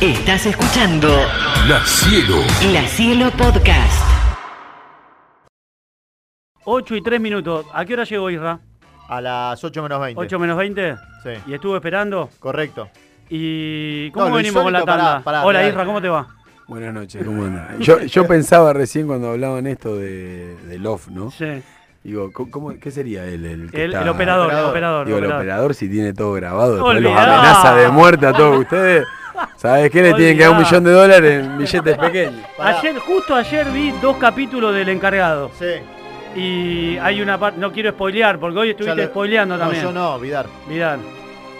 Estás 0.00 0.44
escuchando 0.46 1.08
La 1.68 1.80
Cielo. 1.84 2.36
La 2.72 2.82
Cielo 2.82 3.30
Podcast. 3.30 4.04
8 6.64 6.96
y 6.96 7.02
3 7.02 7.20
minutos. 7.20 7.66
¿A 7.72 7.84
qué 7.84 7.94
hora 7.94 8.04
llegó 8.04 8.28
Isra? 8.30 8.58
A 9.08 9.20
las 9.20 9.62
8 9.62 9.82
menos 9.82 10.00
20. 10.00 10.20
8 10.20 10.38
menos 10.38 10.56
20. 10.58 10.96
Sí. 11.22 11.30
Y 11.46 11.54
estuvo 11.54 11.76
esperando. 11.76 12.28
Correcto. 12.38 12.88
¿Y 13.30 14.10
cómo 14.10 14.28
No, 14.30 14.34
venimos 14.36 14.62
con 14.62 14.72
la 14.72 14.80
tanda? 14.84 15.04
pará, 15.04 15.24
pará, 15.24 15.44
Hola 15.44 15.58
mirá. 15.60 15.70
Isra, 15.70 15.84
¿cómo 15.86 16.02
te 16.02 16.08
va? 16.08 16.26
Buenas 16.68 16.92
noches, 16.92 17.24
¿cómo 17.24 17.44
andan? 17.44 17.78
Yo, 17.78 18.00
yo 18.00 18.26
pensaba 18.26 18.72
recién 18.72 19.06
cuando 19.06 19.30
hablaban 19.30 19.66
esto 19.68 19.96
de, 19.96 20.56
de 20.66 20.78
Love, 20.78 21.08
¿no? 21.08 21.30
Sí. 21.30 21.62
Digo, 22.02 22.30
¿cómo- 22.32 22.74
¿qué 22.78 22.90
sería 22.90 23.24
él? 23.24 23.44
El, 23.44 23.70
que 23.70 23.84
El, 23.84 23.90
está- 23.92 24.02
el 24.02 24.08
operador, 24.08 24.52
el 24.52 24.64
operador. 24.64 25.06
Digo, 25.06 25.18
el 25.18 25.24
operador. 25.24 25.42
operador 25.44 25.74
si 25.74 25.88
tiene 25.88 26.12
todo 26.12 26.32
grabado, 26.32 26.74
después 26.74 27.00
los 27.00 27.12
amenaza 27.16 27.74
de 27.76 27.88
muerte 27.88 28.26
a 28.26 28.32
todos 28.32 28.58
ustedes. 28.60 29.06
¿Sabes 29.56 29.90
qué? 29.90 30.02
Le 30.02 30.14
tienen 30.14 30.36
que 30.36 30.42
dar 30.44 30.52
un 30.52 30.58
millón 30.58 30.84
de 30.84 30.90
dólares 30.92 31.44
en 31.44 31.58
billetes 31.58 31.98
pequeños. 31.98 32.46
Pará. 32.56 32.78
Ayer, 32.78 32.98
justo 32.98 33.34
ayer 33.34 33.66
vi 33.70 33.90
dos 34.02 34.16
capítulos 34.16 34.74
del 34.74 34.88
encargado. 34.88 35.50
Sí. 35.58 36.38
Y 36.38 36.98
hay 36.98 37.22
una 37.22 37.38
parte, 37.38 37.58
no 37.58 37.72
quiero 37.72 37.90
spoilear, 37.92 38.38
porque 38.38 38.58
hoy 38.58 38.70
estuviste 38.70 38.96
lo- 39.02 39.08
spoileando 39.08 39.56
no, 39.56 39.60
también. 39.64 39.82
yo 39.82 39.92
no, 39.92 40.18
Vidar. 40.18 40.46
Mirá, 40.68 40.98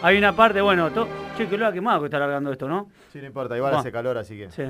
hay 0.02 0.18
una 0.18 0.32
parte, 0.34 0.60
bueno, 0.60 0.90
to- 0.90 1.08
che, 1.36 1.46
que 1.48 1.56
lo 1.56 1.66
ha 1.66 1.72
quemado 1.72 2.00
que 2.00 2.06
está 2.06 2.18
largando 2.18 2.52
esto, 2.52 2.68
¿no? 2.68 2.88
Sí, 3.12 3.18
no 3.20 3.26
importa, 3.26 3.56
igual 3.56 3.74
hace 3.74 3.90
calor, 3.90 4.18
así 4.18 4.36
que 4.36 4.50
Sí. 4.50 4.62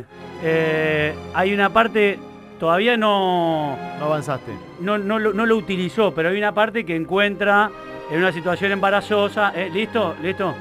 Eh, 0.45 1.12
hay 1.34 1.52
una 1.52 1.70
parte, 1.70 2.18
todavía 2.60 2.96
no, 2.96 3.77
no 3.98 4.04
avanzaste. 4.04 4.52
no, 4.80 4.96
no, 4.96 5.18
lo, 5.18 5.32
no 5.32 5.45
lo 5.45 5.57
utilizó, 5.57 6.15
pero 6.15 6.29
hay 6.29 6.38
una 6.38 6.52
parte 6.52 6.84
que 6.87 6.95
encuentra 6.95 7.68
en 8.10 8.18
una 8.18 8.30
situación 8.30 8.70
embarazosa. 8.70 9.52
¿eh? 9.57 9.68
¿Listo? 9.73 10.15
¿Listo? 10.23 10.54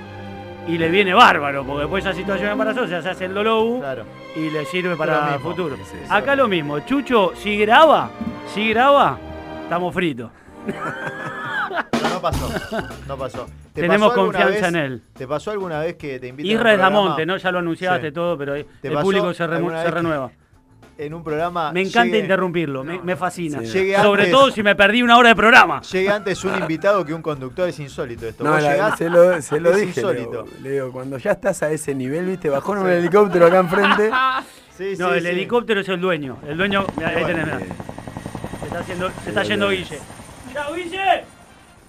Y 0.67 0.77
le 0.79 0.89
viene 0.89 1.13
bárbaro, 1.13 1.63
porque 1.63 1.81
después 1.81 2.03
esa 2.05 2.13
situación 2.15 2.49
embarazosa 2.51 3.01
se 3.01 3.09
hace 3.09 3.25
el 3.25 3.33
dolor 3.35 3.79
Claro. 3.79 4.03
y 4.35 4.49
le 4.49 4.65
sirve 4.65 4.95
para 4.95 5.35
el 5.35 5.39
futuro. 5.39 5.75
Acá 6.09 6.35
lo 6.35 6.47
mismo. 6.47 6.79
Chucho, 6.79 7.33
si 7.35 7.55
graba, 7.57 8.09
si 8.53 8.69
graba, 8.69 9.17
estamos 9.63 9.93
fritos. 9.93 10.31
Pero 10.65 12.09
no 12.09 12.19
pasó. 12.21 12.49
No 13.07 13.17
pasó. 13.17 13.45
¿Te 13.73 13.81
Tenemos 13.81 14.09
pasó 14.09 14.21
confianza 14.21 14.49
vez- 14.53 14.63
en 14.69 14.75
él. 14.75 15.01
¿Te 15.15 15.27
pasó 15.27 15.51
alguna 15.51 15.79
vez 15.81 15.95
que 15.97 16.19
te 16.19 16.27
invitan 16.29 16.49
Isra 16.51 16.69
a 16.69 16.73
es 16.73 16.77
un 16.77 16.81
programa 16.81 16.97
Damonte, 17.03 17.25
¿no? 17.25 17.37
Ya 17.37 17.51
lo 17.51 17.59
anunciaste 17.59 18.11
todo, 18.11 18.37
pero 18.37 18.55
el 18.55 18.65
¿Te 18.81 18.89
pasó 18.89 19.03
público 19.03 19.33
se, 19.33 19.43
que- 19.43 19.91
renueva. 19.91 20.31
En 20.97 21.13
un 21.13 21.23
programa? 21.23 21.71
Me 21.71 21.81
encanta 21.81 22.13
llegue- 22.15 22.19
interrumpirlo, 22.23 22.83
me, 22.83 23.01
me 23.01 23.15
fascina. 23.15 23.59
Sí. 23.61 23.93
Sobre 24.01 24.23
antes- 24.23 24.31
todo 24.31 24.51
si 24.51 24.63
me 24.63 24.75
perdí 24.75 25.01
una 25.03 25.17
hora 25.17 25.29
de 25.29 25.35
programa. 25.35 25.81
Llegue 25.81 26.09
antes 26.09 26.43
un 26.43 26.55
invitado 26.59 27.03
que 27.05 27.13
un 27.13 27.21
conductor, 27.21 27.67
es 27.69 27.79
insólito 27.79 28.27
esto. 28.27 28.43
No, 28.43 28.51
Vos 28.51 28.61
la- 28.63 28.71
llegás- 28.73 28.97
se 28.97 29.09
lo, 29.09 29.41
se 29.41 29.59
lo 29.59 29.71
es 29.71 29.75
dije. 29.77 30.01
Le 30.01 30.07
insólito. 30.21 30.43
digo, 30.43 30.57
le 30.61 30.71
digo, 30.71 30.91
cuando 30.91 31.17
ya 31.17 31.31
estás 31.31 31.61
a 31.63 31.71
ese 31.71 31.93
nivel, 31.95 32.25
viste, 32.25 32.49
bajó 32.49 32.73
en 32.73 32.79
un 32.83 32.89
helicóptero 32.89 33.45
acá 33.47 33.59
enfrente. 33.59 34.09
Sí, 34.77 34.95
No, 34.99 35.11
sí, 35.11 35.15
el 35.19 35.21
sí. 35.23 35.27
helicóptero 35.29 35.79
es 35.79 35.87
el 35.87 36.01
dueño. 36.01 36.37
El 36.45 36.57
dueño. 36.57 36.85
mirá, 36.97 37.07
ahí 37.07 37.23
tenés, 37.23 37.45
mirá. 37.45 37.59
Se 37.59 38.65
está, 38.65 38.79
haciendo, 38.79 39.09
se 39.23 39.29
está 39.29 39.43
yendo 39.43 39.69
Guille. 39.69 39.99
¡Chao, 40.53 40.73
Guille! 40.73 41.23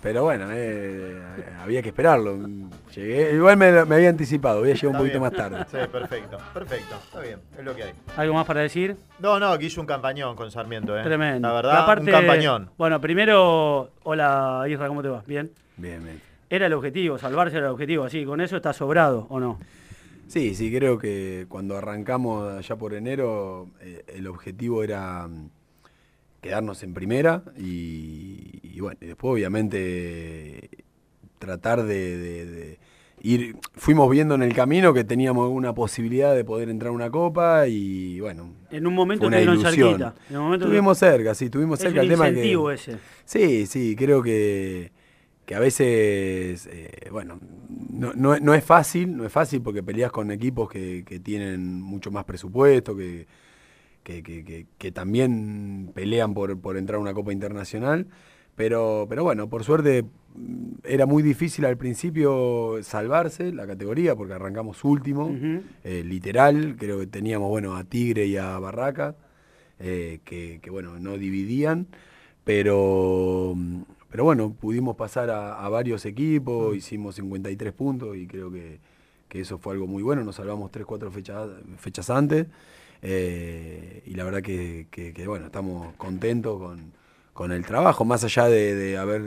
Pero 0.06 0.22
bueno, 0.22 0.46
eh, 0.52 1.20
había 1.60 1.82
que 1.82 1.88
esperarlo. 1.88 2.38
Llegué, 2.94 3.34
igual 3.34 3.56
me, 3.56 3.84
me 3.86 3.96
había 3.96 4.08
anticipado, 4.08 4.60
había 4.60 4.74
llegado 4.74 4.90
un 4.90 4.98
poquito 4.98 5.18
bien. 5.18 5.22
más 5.22 5.32
tarde. 5.32 5.66
Sí, 5.68 5.78
perfecto, 5.90 6.38
perfecto. 6.54 6.94
Está 7.06 7.20
bien, 7.20 7.40
es 7.58 7.64
lo 7.64 7.74
que 7.74 7.82
hay. 7.82 7.92
¿Algo 8.16 8.34
más 8.34 8.46
para 8.46 8.60
decir? 8.60 8.96
No, 9.18 9.40
no, 9.40 9.58
que 9.58 9.64
hizo 9.64 9.80
un 9.80 9.86
campañón 9.88 10.36
con 10.36 10.48
Sarmiento, 10.52 10.96
¿eh? 10.96 11.02
Tremendo. 11.02 11.48
La 11.48 11.54
verdad, 11.54 11.82
aparte, 11.82 12.04
un 12.04 12.10
campañón. 12.12 12.70
Bueno, 12.78 13.00
primero, 13.00 13.90
hola 14.04 14.64
Isra, 14.68 14.86
¿cómo 14.86 15.02
te 15.02 15.08
va? 15.08 15.24
¿Bien? 15.26 15.50
Bien, 15.76 16.04
bien. 16.04 16.20
Era 16.48 16.66
el 16.66 16.72
objetivo, 16.74 17.18
salvarse 17.18 17.56
era 17.56 17.66
el 17.66 17.72
objetivo, 17.72 18.04
así, 18.04 18.24
con 18.24 18.40
eso 18.40 18.54
está 18.54 18.72
sobrado, 18.72 19.26
¿o 19.28 19.40
no? 19.40 19.58
Sí, 20.28 20.54
sí, 20.54 20.72
creo 20.72 20.98
que 20.98 21.46
cuando 21.48 21.76
arrancamos 21.76 22.48
allá 22.52 22.76
por 22.76 22.94
enero, 22.94 23.70
eh, 23.80 24.04
el 24.06 24.28
objetivo 24.28 24.84
era 24.84 25.26
mm, 25.26 25.50
quedarnos 26.46 26.82
en 26.82 26.94
primera 26.94 27.42
y, 27.58 28.60
y 28.62 28.80
bueno, 28.80 28.98
y 29.00 29.06
después 29.06 29.32
obviamente 29.32 30.68
tratar 31.38 31.82
de, 31.84 32.16
de- 32.16 32.46
de 32.46 32.78
ir, 33.22 33.56
fuimos 33.74 34.10
viendo 34.10 34.34
en 34.34 34.42
el 34.42 34.54
camino 34.54 34.94
que 34.94 35.04
teníamos 35.04 35.50
una 35.50 35.74
posibilidad 35.74 36.34
de 36.34 36.44
poder 36.44 36.68
entrar 36.68 36.90
a 36.90 36.92
una 36.92 37.10
copa 37.10 37.66
y 37.66 38.20
bueno, 38.20 38.52
En 38.70 38.86
un 38.86 38.94
momento 38.94 39.26
una 39.26 39.38
estuvieron 39.38 39.60
ilusión. 39.60 39.88
cerquita. 39.98 40.14
En 40.30 40.36
un 40.36 40.44
momento 40.44 40.66
Estuvimos 40.66 40.98
cerca, 40.98 41.34
sí, 41.34 41.46
estuvimos 41.46 41.78
es 41.80 41.84
cerca. 41.84 42.00
un 42.00 42.04
el 42.06 42.10
tema 42.12 42.30
que- 42.30 42.74
ese. 42.74 42.98
Sí, 43.24 43.66
sí, 43.66 43.96
creo 43.96 44.22
que, 44.22 44.92
que 45.44 45.54
a 45.54 45.60
veces, 45.60 46.68
eh, 46.70 47.08
bueno, 47.10 47.38
no, 47.90 48.12
no- 48.14 48.38
no 48.38 48.54
es 48.54 48.64
fácil, 48.64 49.16
no 49.16 49.24
es 49.24 49.32
fácil 49.32 49.62
porque 49.62 49.82
peleas 49.82 50.12
con 50.12 50.30
equipos 50.30 50.68
que, 50.68 51.04
que 51.06 51.18
tienen 51.20 51.80
mucho 51.82 52.10
más 52.10 52.24
presupuesto, 52.24 52.96
que, 52.96 53.26
que, 54.06 54.22
que- 54.22 54.44
que- 54.44 54.66
que 54.78 54.92
también 54.92 55.90
pelean 55.92 56.32
por, 56.32 56.56
por 56.60 56.76
entrar 56.76 56.98
a 56.98 57.00
una 57.00 57.12
Copa 57.12 57.32
Internacional. 57.32 58.06
Pero, 58.54 59.06
pero 59.08 59.24
bueno, 59.24 59.48
por 59.48 59.64
suerte 59.64 60.04
mm, 60.36 60.74
era 60.84 61.06
muy 61.06 61.22
difícil 61.24 61.64
al 61.64 61.76
principio 61.76 62.78
salvarse 62.82 63.52
la 63.52 63.66
categoría 63.66 64.14
porque 64.14 64.34
arrancamos 64.34 64.84
último, 64.84 65.28
eh, 65.82 66.02
literal, 66.04 66.76
creo 66.78 67.00
que 67.00 67.08
teníamos 67.08 67.48
bueno 67.50 67.74
a 67.76 67.82
Tigre 67.82 68.26
y 68.26 68.36
a 68.36 68.56
Barraca, 68.60 69.16
eh, 69.80 70.20
que, 70.24 70.60
que, 70.62 70.70
bueno, 70.70 70.98
no 71.00 71.18
dividían, 71.18 71.88
pero, 72.44 73.54
mm, 73.56 73.82
pero 74.08 74.22
bueno, 74.24 74.52
pudimos 74.58 74.94
pasar 74.96 75.30
a, 75.30 75.58
a 75.64 75.68
varios 75.68 76.06
equipos, 76.06 76.76
hicimos 76.76 77.16
53 77.16 77.72
puntos 77.72 78.16
y 78.16 78.26
creo 78.28 78.50
que, 78.52 78.78
que 79.28 79.40
eso 79.40 79.58
fue 79.58 79.72
algo 79.74 79.86
muy 79.88 80.02
bueno, 80.04 80.22
nos 80.24 80.36
salvamos 80.36 80.70
3, 80.70 80.86
4 80.86 81.10
fechas, 81.10 81.48
fechas 81.78 82.08
antes 82.08 82.46
eh, 83.02 84.02
y 84.06 84.14
la 84.14 84.24
verdad 84.24 84.42
que, 84.42 84.86
bueno, 85.26 85.46
estamos 85.46 85.94
contentos 85.96 86.58
con, 86.58 86.92
con 87.32 87.52
el 87.52 87.64
trabajo, 87.64 88.04
más 88.04 88.24
allá 88.24 88.44
de, 88.46 88.74
haber 88.98 89.22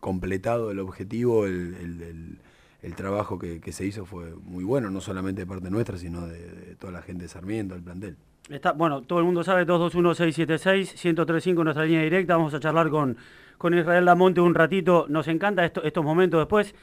completado 0.00 0.70
el 0.70 0.78
objetivo, 0.80 1.46
el, 1.46 1.74
el- 1.80 2.02
el- 2.02 2.38
el 2.82 2.94
trabajo 2.94 3.38
que, 3.38 3.60
se 3.72 3.86
hizo 3.86 4.04
fue 4.04 4.34
muy 4.44 4.62
bueno, 4.62 4.90
no 4.90 5.00
solamente 5.00 5.40
de 5.40 5.46
parte 5.46 5.70
nuestra, 5.70 5.96
sino 5.96 6.26
de, 6.26 6.76
toda 6.78 6.92
la 6.92 7.00
gente 7.00 7.22
de 7.22 7.28
Sarmiento, 7.30 7.72
del 7.74 7.82
plantel. 7.82 8.16
Está, 8.50 8.72
bueno, 8.72 9.00
todo 9.00 9.20
el 9.20 9.24
mundo 9.24 9.42
sabe, 9.42 9.64
221-676-1035, 9.66 11.64
nuestra 11.64 11.84
línea 11.86 12.02
directa. 12.02 12.36
Vamos 12.36 12.52
a 12.52 12.60
charlar 12.60 12.90
con, 12.90 13.16
con 13.56 13.72
Israel 13.76 14.04
Damonte 14.04 14.42
un 14.42 14.54
ratito. 14.54 15.06
Nos 15.08 15.28
encanta 15.28 15.64
esto- 15.64 15.82
estos 15.82 16.04
momentos 16.04 16.40
después. 16.40 16.74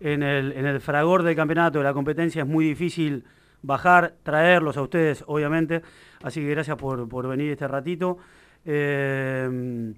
En 0.00 0.22
el, 0.22 0.52
en 0.52 0.64
el 0.64 0.80
fragor 0.80 1.22
del 1.22 1.36
campeonato, 1.36 1.76
de 1.78 1.84
la 1.84 1.92
competencia, 1.92 2.40
es 2.42 2.48
muy 2.48 2.64
difícil 2.64 3.24
bajar, 3.62 4.14
traerlos 4.22 4.76
a 4.76 4.82
ustedes, 4.82 5.24
obviamente. 5.26 5.82
Así 6.22 6.40
que 6.40 6.50
gracias 6.50 6.76
por, 6.76 7.08
por 7.08 7.28
venir 7.28 7.50
este 7.52 7.66
ratito. 7.68 8.18
Eh, 8.64 9.94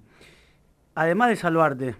además 0.95 1.29
de 1.29 1.35
salvarte, 1.35 1.95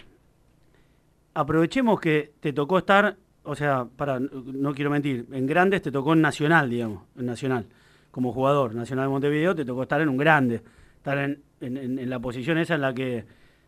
aprovechemos 1.34 2.00
que 2.00 2.34
te 2.40 2.54
tocó 2.54 2.78
estar, 2.78 3.18
o 3.44 3.56
sea, 3.56 3.86
para, 3.86 4.20
no 4.20 4.74
quiero 4.74 4.90
mentir, 4.92 5.28
en 5.32 5.46
grandes 5.46 5.82
te 5.82 5.92
tocó 5.92 6.14
en 6.14 6.22
Nacional, 6.22 6.70
digamos, 6.70 7.04
en 7.18 7.26
Nacional, 7.26 7.66
como 8.12 8.32
jugador. 8.32 8.76
Nacional 8.76 9.06
de 9.06 9.10
Montevideo 9.10 9.56
te 9.56 9.66
tocó 9.66 9.84
estar 9.84 10.02
en 10.02 10.10
un 10.10 10.18
grande, 10.18 10.62
estar 10.98 11.18
en, 11.18 11.42
en- 11.62 11.78
en- 12.00 12.10
la 12.10 12.20
posición 12.20 12.58
esa 12.58 12.76
en 12.76 12.82
la 12.82 12.94
que 12.94 13.26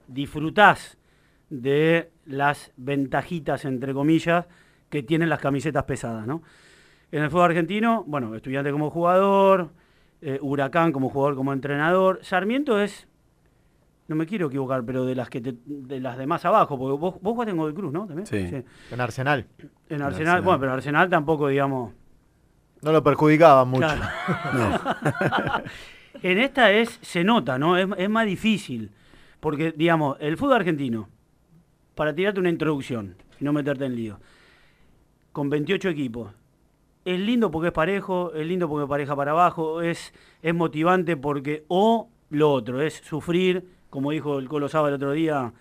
disfrutás 0.08 0.98
de 1.50 2.12
las 2.26 2.72
ventajitas, 2.78 3.66
entre 3.66 3.94
comillas, 3.94 4.46
que 4.90 5.04
tienen 5.04 5.30
las 5.30 5.40
camisetas 5.40 5.84
pesadas, 5.84 6.26
¿no? 6.28 6.44
En 7.16 7.24
el 7.24 7.30
fútbol 7.30 7.46
argentino, 7.46 8.03
bueno, 8.06 8.36
estudiante 8.36 8.72
como 8.74 8.90
jugador, 8.90 9.70
eh, 10.22 10.38
Huracán 10.42 10.92
como 10.92 11.09
jugador, 11.09 11.36
como 11.36 11.53
entrenador. 11.53 12.20
Sarmiento 12.24 12.81
es, 12.81 13.08
no 14.09 14.18
me 14.18 14.26
quiero 14.26 14.48
equivocar, 14.48 14.84
pero 14.84 15.06
de 15.06 15.16
las 15.16 15.30
que 15.30 15.40
te- 15.40 15.56
de 15.66 16.02
las 16.02 16.18
de 16.18 16.28
más 16.28 16.44
abajo, 16.44 16.78
porque 16.78 17.00
vos, 17.00 17.16
vos 17.22 17.34
jugaste 17.34 17.52
en 17.52 17.58
Godoy 17.58 17.74
Cruz, 17.74 17.94
¿no? 17.94 18.06
¿También? 18.06 18.26
Sí. 18.26 18.36
En 18.92 19.00
Arsenal. 19.02 19.48
En 19.88 20.02
Arsenal, 20.02 20.03
Arsenal. 20.08 20.42
bueno, 20.42 20.59
pero 20.59 20.74
Arsenal 20.74 21.09
tampoco, 21.09 21.48
digamos. 21.48 21.94
No 22.81 22.92
lo 22.92 23.02
perjudicaba 23.02 23.64
mucho. 23.64 23.88
Claro. 23.88 24.82
en 26.22 26.38
esta 26.40 26.72
es, 26.72 27.00
se 27.02 27.23
nota, 27.23 27.58
¿no? 27.58 27.78
Es, 27.78 27.88
es 27.97 28.09
más 28.09 28.26
difícil. 28.26 28.91
Porque, 29.40 29.72
digamos, 29.72 30.17
el 30.20 30.35
fútbol 30.35 30.56
argentino, 30.58 31.08
para 31.96 32.14
tirarte 32.14 32.41
una 32.41 32.50
introducción 32.50 33.16
y 33.40 33.46
no 33.46 33.53
meterte 33.53 33.85
en 33.85 33.96
lío, 33.96 34.20
con 35.32 35.50
28 35.50 35.88
equipos, 35.90 36.32
es 37.05 37.19
lindo 37.19 37.52
porque 37.52 37.67
es 37.67 37.73
parejo, 37.73 38.34
es 38.34 38.46
lindo 38.46 38.67
porque 38.67 38.87
pareja 38.87 39.16
para 39.16 39.31
abajo, 39.31 39.81
es, 39.81 40.13
es 40.41 40.53
motivante 40.53 41.16
porque, 41.16 41.63
o 41.67 42.09
lo 42.31 42.52
otro, 42.52 42.81
es 42.81 42.96
sufrir, 42.96 43.63
como 43.90 44.11
dijo 44.11 44.40
el 44.40 44.49
Colo 44.49 44.67
Saba 44.67 44.90
el 44.90 44.96
otro 44.96 45.11
día, 45.11 45.53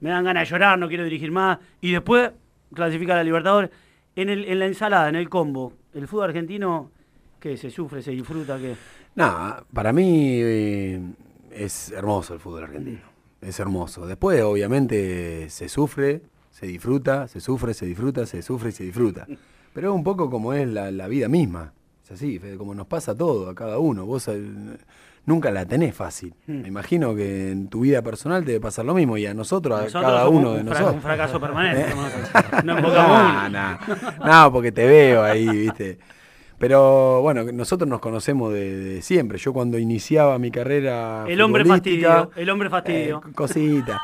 me 0.00 0.10
dan 0.10 0.24
ganas 0.24 0.48
de 0.48 0.54
llorar, 0.54 0.78
no 0.78 0.88
quiero 0.88 1.04
dirigir 1.04 1.32
más, 1.32 1.58
y 1.80 1.90
después 1.90 2.30
clasificar 2.72 3.16
a 3.16 3.20
la 3.20 3.24
Libertadores. 3.24 3.70
En, 4.14 4.30
el, 4.30 4.44
en 4.46 4.58
la 4.60 4.66
ensalada, 4.66 5.08
en 5.10 5.16
el 5.16 5.28
combo, 5.28 5.74
el 5.92 6.08
fútbol 6.08 6.30
argentino, 6.30 6.90
que 7.38 7.56
se 7.56 7.70
sufre, 7.70 8.00
se 8.00 8.12
disfruta, 8.12 8.56
que 8.56 8.76
Nada, 9.16 9.64
para 9.72 9.92
mí 9.92 10.40
eh, 10.42 11.00
es 11.50 11.90
hermoso 11.90 12.34
el 12.34 12.40
fútbol 12.40 12.64
argentino. 12.64 13.00
Es 13.40 13.58
hermoso. 13.60 14.06
Después, 14.06 14.42
obviamente, 14.42 15.48
se 15.48 15.68
sufre, 15.68 16.22
se 16.50 16.66
disfruta, 16.66 17.26
se 17.26 17.40
sufre, 17.40 17.74
se 17.74 17.86
disfruta, 17.86 18.26
se 18.26 18.42
sufre 18.42 18.70
y 18.70 18.72
se 18.72 18.84
disfruta. 18.84 19.26
Pero 19.76 19.90
es 19.90 19.94
un 19.94 20.04
poco 20.04 20.30
como 20.30 20.54
es 20.54 20.66
la, 20.66 20.90
la 20.90 21.06
vida 21.06 21.28
misma. 21.28 21.74
Es 22.02 22.12
así, 22.12 22.38
Fede, 22.38 22.56
como 22.56 22.74
nos 22.74 22.86
pasa 22.86 23.14
todo, 23.14 23.50
a 23.50 23.54
cada 23.54 23.76
uno. 23.78 24.06
Vos 24.06 24.26
eh, 24.28 24.40
nunca 25.26 25.50
la 25.50 25.66
tenés 25.66 25.94
fácil. 25.94 26.32
Hmm. 26.46 26.62
Me 26.62 26.68
imagino 26.68 27.14
que 27.14 27.50
en 27.50 27.68
tu 27.68 27.80
vida 27.80 28.00
personal 28.00 28.42
te 28.42 28.52
debe 28.52 28.62
pasar 28.62 28.86
lo 28.86 28.94
mismo 28.94 29.18
y 29.18 29.26
a 29.26 29.34
nosotros, 29.34 29.94
a 29.94 30.00
cada 30.00 30.30
uno 30.30 30.54
de 30.54 30.60
un, 30.60 30.66
nosotros. 30.70 30.94
un 30.94 31.02
fracaso 31.02 31.38
permanente. 31.38 31.92
No 32.64 32.80
No, 32.80 33.48
no, 33.50 33.78
no, 34.24 34.50
porque 34.50 34.72
te 34.72 34.86
veo 34.86 35.22
ahí, 35.22 35.46
¿viste? 35.46 35.98
Pero 36.58 37.20
bueno, 37.20 37.44
nosotros 37.52 37.86
nos 37.86 38.00
conocemos 38.00 38.54
de, 38.54 38.76
de 38.78 39.02
siempre. 39.02 39.36
Yo 39.36 39.52
cuando 39.52 39.78
iniciaba 39.78 40.38
mi 40.38 40.50
carrera. 40.50 41.26
El 41.28 41.42
hombre 41.42 41.66
fastidio, 41.66 42.30
el 42.34 42.48
hombre 42.48 42.70
fastidio. 42.70 43.22
eh, 43.28 43.32
cosita. 43.34 44.00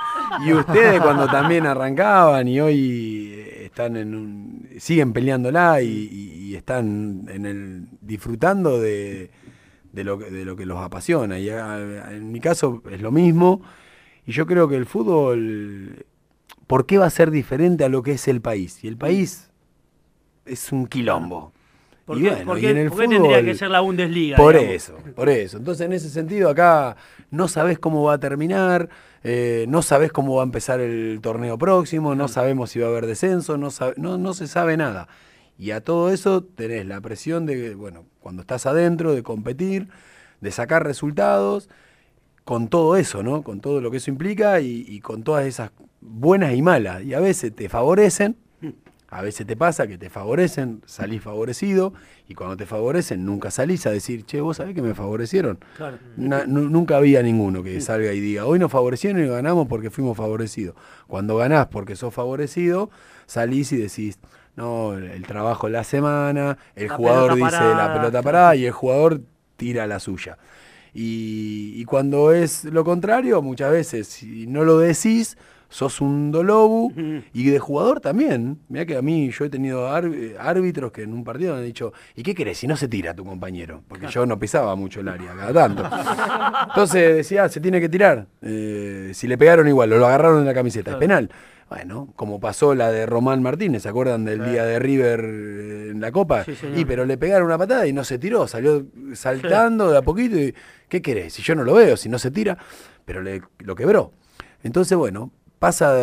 Y 0.46 0.52
ustedes 0.52 1.00
cuando 1.00 1.26
también 1.28 1.64
arrancaban 1.64 2.46
y 2.46 2.60
hoy 2.60 3.61
están 3.72 3.96
en 3.96 4.14
un, 4.14 4.68
siguen 4.78 5.14
peleándola 5.14 5.80
y, 5.82 5.88
y- 5.88 6.32
y 6.50 6.54
están 6.56 7.24
en 7.30 7.46
el 7.46 7.88
disfrutando 8.02 8.78
de, 8.78 9.30
de 9.92 10.04
lo, 10.04 10.18
que- 10.18 10.30
de 10.30 10.44
lo 10.44 10.56
que 10.56 10.66
los 10.66 10.78
apasiona. 10.78 11.38
Y 11.38 11.48
ah, 11.48 12.08
en 12.10 12.30
mi 12.32 12.38
caso 12.40 12.82
es 12.90 13.00
lo 13.00 13.10
mismo. 13.10 13.62
Y 14.26 14.32
yo 14.32 14.46
creo 14.46 14.68
que 14.68 14.76
el 14.76 14.84
fútbol, 14.86 16.04
¿por 16.66 16.84
qué 16.86 16.98
va 16.98 17.06
a 17.06 17.10
ser 17.10 17.30
diferente 17.30 17.84
a 17.84 17.88
lo 17.88 18.02
que 18.02 18.12
es 18.12 18.28
el 18.28 18.40
país? 18.42 18.84
Y 18.84 18.88
el 18.88 18.96
país 18.98 19.50
es 20.44 20.70
un 20.70 20.86
quilombo. 20.86 21.52
¿Por 22.04 22.18
Y 22.18 22.22
qué, 22.22 22.30
bueno, 22.30 22.44
por 22.44 22.58
y 22.58 22.60
qué- 22.62 22.70
en 22.70 22.76
el 22.78 22.88
por 22.88 22.98
qué 23.00 23.08
tendría 23.08 23.38
fútbol- 23.38 23.44
que 23.44 23.54
ser 23.54 23.70
la 23.70 23.80
Bundesliga? 23.80 24.36
por 24.36 24.54
digamos? 24.54 24.74
eso, 24.74 24.96
por 25.14 25.28
eso. 25.28 25.56
Entonces, 25.58 25.86
en 25.86 25.92
ese 25.92 26.10
sentido, 26.10 26.48
acá 26.50 26.96
no 27.30 27.46
sabes 27.48 27.78
cómo 27.78 28.02
va 28.02 28.14
a 28.14 28.18
terminar, 28.18 28.88
eh, 29.22 29.66
no 29.68 29.82
sabes 29.82 30.10
cómo 30.12 30.34
va 30.36 30.42
a 30.42 30.44
empezar 30.44 30.80
el 30.80 31.20
torneo 31.22 31.56
próximo, 31.58 32.14
no 32.16 32.26
sabemos 32.28 32.70
si 32.70 32.80
va 32.80 32.86
a 32.86 32.90
haber 32.90 33.06
descenso, 33.06 33.56
no, 33.56 33.70
sabe- 33.70 33.94
no, 33.96 34.18
no 34.18 34.34
se 34.34 34.48
sabe 34.48 34.76
nada. 34.76 35.06
Y 35.58 35.70
a 35.70 35.80
todo 35.80 36.10
eso 36.10 36.42
tenés 36.42 36.86
la 36.86 37.00
presión 37.00 37.46
de, 37.46 37.74
bueno, 37.76 38.04
cuando 38.20 38.42
estás 38.42 38.66
adentro, 38.66 39.14
de 39.14 39.22
competir, 39.22 39.88
de 40.40 40.50
sacar 40.50 40.84
resultados, 40.84 41.68
con 42.44 42.66
todo 42.66 42.96
eso, 42.96 43.22
¿no? 43.22 43.42
Con 43.42 43.60
todo 43.60 43.80
lo 43.80 43.92
que 43.92 43.98
eso 43.98 44.10
implica 44.10 44.58
y, 44.60 44.84
y 44.88 44.98
con 45.00 45.22
todas 45.22 45.46
esas 45.46 45.70
buenas 46.00 46.54
y 46.54 46.62
malas. 46.62 47.04
Y 47.04 47.14
a 47.14 47.20
veces 47.20 47.54
te 47.54 47.68
favorecen, 47.68 48.36
a 49.12 49.20
veces 49.20 49.46
te 49.46 49.56
pasa 49.56 49.86
que 49.86 49.98
te 49.98 50.08
favorecen, 50.08 50.80
salís 50.86 51.20
favorecido, 51.20 51.92
y 52.26 52.34
cuando 52.34 52.56
te 52.56 52.64
favorecen 52.64 53.26
nunca 53.26 53.50
salís 53.50 53.86
a 53.86 53.90
decir, 53.90 54.24
che, 54.24 54.40
vos 54.40 54.56
sabés 54.56 54.74
que 54.74 54.80
me 54.80 54.94
favorecieron. 54.94 55.58
Claro. 55.76 55.98
Na- 56.16 56.46
nu- 56.46 56.70
nunca 56.70 56.96
había 56.96 57.22
ninguno 57.22 57.62
que 57.62 57.78
salga 57.82 58.14
y 58.14 58.20
diga, 58.20 58.46
hoy 58.46 58.58
nos 58.58 58.72
favorecieron 58.72 59.22
y 59.22 59.28
ganamos 59.28 59.68
porque 59.68 59.90
fuimos 59.90 60.16
favorecidos. 60.16 60.76
Cuando 61.08 61.36
ganás 61.36 61.66
porque 61.66 61.94
sos 61.94 62.14
favorecido, 62.14 62.88
salís 63.26 63.70
y 63.72 63.76
decís, 63.76 64.18
no, 64.56 64.94
el, 64.94 65.26
trabajo 65.26 65.68
la 65.68 65.84
semana, 65.84 66.56
el 66.74 66.88
La 66.88 66.96
jugador 66.96 67.34
dice 67.34 67.50
parada, 67.50 67.88
la 67.88 67.92
pelota 67.92 68.22
parada 68.22 68.56
y 68.56 68.64
el 68.64 68.72
jugador 68.72 69.20
tira 69.58 69.86
la 69.86 70.00
suya. 70.00 70.38
Y, 70.94 71.72
y 71.76 71.84
cuando 71.84 72.32
es 72.32 72.64
lo 72.64 72.82
contrario, 72.82 73.42
muchas 73.42 73.72
veces, 73.72 74.08
si 74.08 74.46
no 74.46 74.64
lo 74.64 74.78
decís, 74.78 75.36
sos 75.72 76.02
un 76.02 76.30
dolobu 76.30 76.92
y 77.32 77.48
de 77.50 77.58
jugador 77.58 78.00
también. 78.00 78.58
Mira 78.68 78.84
que 78.84 78.96
a 78.96 79.02
mí 79.02 79.30
yo 79.30 79.46
he 79.46 79.48
tenido 79.48 79.88
ár- 79.88 80.36
árbitros 80.38 80.92
que 80.92 81.02
en 81.02 81.14
un 81.14 81.24
partido 81.24 81.56
han 81.56 81.64
dicho, 81.64 81.92
¿y 82.14 82.22
qué 82.22 82.34
querés 82.34 82.58
si 82.58 82.66
no 82.66 82.76
se 82.76 82.88
tira 82.88 83.14
tu 83.14 83.24
compañero? 83.24 83.82
Porque 83.88 84.06
yo 84.08 84.26
no 84.26 84.38
pisaba 84.38 84.76
mucho 84.76 85.00
el 85.00 85.08
área, 85.08 85.34
cada 85.34 85.52
tanto. 85.52 85.82
Entonces 86.68 87.16
decía, 87.16 87.44
"Ah, 87.44 87.48
se 87.48 87.60
tiene 87.60 87.80
que 87.80 87.88
tirar. 87.88 88.26
Eh, 88.42 89.12
si 89.14 89.26
le 89.26 89.38
pegaron 89.38 89.66
igual, 89.66 89.90
lo 89.90 90.04
agarraron 90.06 90.40
en 90.40 90.46
la 90.46 90.54
camiseta, 90.54 90.90
Claro. 90.90 90.98
es 90.98 91.00
penal. 91.08 91.30
Bueno, 91.70 92.12
como 92.16 92.38
pasó 92.38 92.74
la 92.74 92.92
de 92.92 93.06
Román 93.06 93.40
Martínez, 93.42 93.82
¿se 93.84 93.88
acuerdan 93.88 94.26
del 94.26 94.44
día 94.44 94.64
de 94.66 94.78
River 94.78 95.20
eh, 95.24 95.88
en 95.92 96.02
la 96.02 96.12
Copa? 96.12 96.44
Sí, 96.44 96.52
y 96.76 96.84
pero 96.84 97.06
le 97.06 97.16
pegaron 97.16 97.46
una 97.46 97.56
patada 97.56 97.86
y 97.86 97.94
no 97.94 98.04
se 98.04 98.18
tiró, 98.18 98.46
salió 98.46 98.84
saltando 99.14 99.90
de 99.90 99.96
a 99.96 100.02
poquito 100.02 100.36
y 100.38 100.54
¿qué 100.90 101.00
querés? 101.00 101.32
Si 101.32 101.40
yo 101.42 101.54
no 101.54 101.64
lo 101.64 101.72
veo, 101.72 101.96
si 101.96 102.10
no 102.10 102.18
se 102.18 102.30
tira, 102.30 102.58
pero 103.06 103.22
le, 103.22 103.40
lo 103.60 103.74
quebró. 103.74 104.12
Entonces, 104.62 104.98
bueno, 104.98 105.30
pasa, 105.62 105.94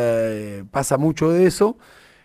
pasa 0.72 0.98
mucho 0.98 1.32
de 1.32 1.46
eso. 1.46 1.78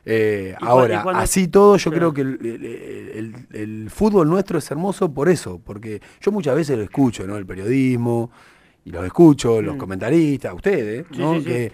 Eh, 0.06 0.54
ahora, 0.60 1.02
así 1.14 1.48
todo, 1.48 1.76
yo 1.76 1.90
Claro. 1.90 2.12
creo 2.12 2.38
que 2.38 2.46
el, 2.46 2.46
el- 2.46 3.36
el- 3.50 3.60
el 3.84 3.90
fútbol 3.90 4.28
nuestro 4.28 4.58
es 4.58 4.70
hermoso 4.70 5.12
por 5.12 5.28
eso, 5.28 5.60
porque 5.64 6.00
yo 6.20 6.30
muchas 6.30 6.54
veces 6.54 6.76
lo 6.76 6.84
escucho, 6.84 7.26
¿no? 7.26 7.36
El 7.36 7.46
periodismo, 7.46 8.30
y 8.84 8.90
los 8.90 9.04
escucho, 9.04 9.60
los 9.62 9.74
Mm. 9.76 9.78
comentaristas, 9.78 10.52
ustedes, 10.54 11.06
Sí, 11.10 11.18
¿no? 11.18 11.32
sí, 11.34 11.40
sí. 11.40 11.44
Que, 11.46 11.64
eh, 11.66 11.72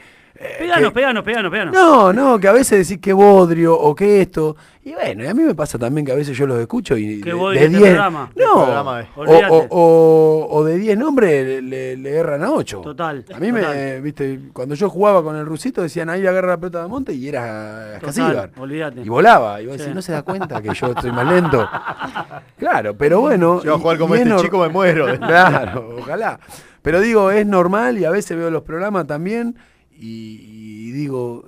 Peganos, 0.58 0.88
que- 0.88 0.94
peganos, 0.94 1.22
peganos, 1.22 1.50
peganos. 1.52 1.74
no, 1.74 2.12
no, 2.14 2.38
que 2.40 2.48
a 2.48 2.52
veces 2.52 2.88
decís 2.88 3.00
que 3.02 3.12
bodrio 3.12 3.78
o 3.78 3.94
que 3.94 4.22
esto. 4.22 4.56
Y 4.82 4.94
bueno, 4.94 5.22
y 5.22 5.26
a 5.26 5.34
mí 5.34 5.42
me 5.42 5.54
pasa 5.54 5.78
también 5.78 6.06
que 6.06 6.12
a 6.12 6.14
veces 6.14 6.34
yo 6.34 6.46
los 6.46 6.58
escucho 6.58 6.96
y 6.96 7.20
Qué 7.20 7.28
de, 7.28 7.34
bodrio 7.34 7.60
de 7.60 7.66
este 7.66 7.76
10. 7.78 7.90
programa. 7.90 8.26
Este 8.30 8.42
No, 8.44 8.54
programa 8.64 9.00
es. 9.02 9.08
o, 9.14 9.20
Olvídate. 9.20 9.46
o- 9.50 9.66
o- 9.68 10.48
o 10.50 10.64
de 10.64 10.78
10 10.78 10.96
nombres 10.96 11.46
le, 11.46 11.60
le- 11.62 11.96
le 11.98 12.10
erran 12.16 12.42
a 12.42 12.52
8. 12.52 12.80
Total, 12.80 13.22
A 13.34 13.38
mí 13.38 13.52
me, 13.52 14.00
viste, 14.00 14.40
cuando 14.54 14.74
yo 14.74 14.88
jugaba 14.88 15.22
con 15.22 15.36
el 15.36 15.44
rusito 15.44 15.82
decían 15.82 16.08
ahí 16.08 16.26
agarra 16.26 16.48
la 16.48 16.56
pelota 16.56 16.82
de 16.82 16.88
monte 16.88 17.12
y 17.12 17.28
era 17.28 17.98
Casíbar. 18.00 18.50
olvídate. 18.58 19.02
Y 19.02 19.08
volaba. 19.10 19.60
Y 19.60 19.66
vos 19.66 19.74
Sí. 19.74 19.80
decís, 19.80 19.94
no 19.94 20.00
se 20.00 20.12
da 20.12 20.22
cuenta 20.22 20.62
que 20.62 20.72
yo 20.72 20.86
estoy 20.86 21.12
más 21.12 21.26
lento. 21.30 21.68
Claro, 22.58 22.94
pero 22.96 23.20
bueno. 23.20 23.62
Yo 23.62 23.74
a 23.74 23.78
jugar 23.78 23.98
como 23.98 24.14
este 24.14 24.34
chico 24.36 24.58
me 24.60 24.68
muero. 24.68 25.06
Claro, 25.20 25.96
ojalá. 25.98 26.40
Pero 26.82 27.00
digo, 27.00 27.30
es 27.30 27.46
normal 27.46 27.98
y 27.98 28.04
a 28.06 28.10
veces 28.10 28.36
veo 28.38 28.50
los 28.50 28.62
programas 28.62 29.06
también 29.06 29.56
y, 30.00 30.88
y 30.88 30.92
digo, 30.92 31.44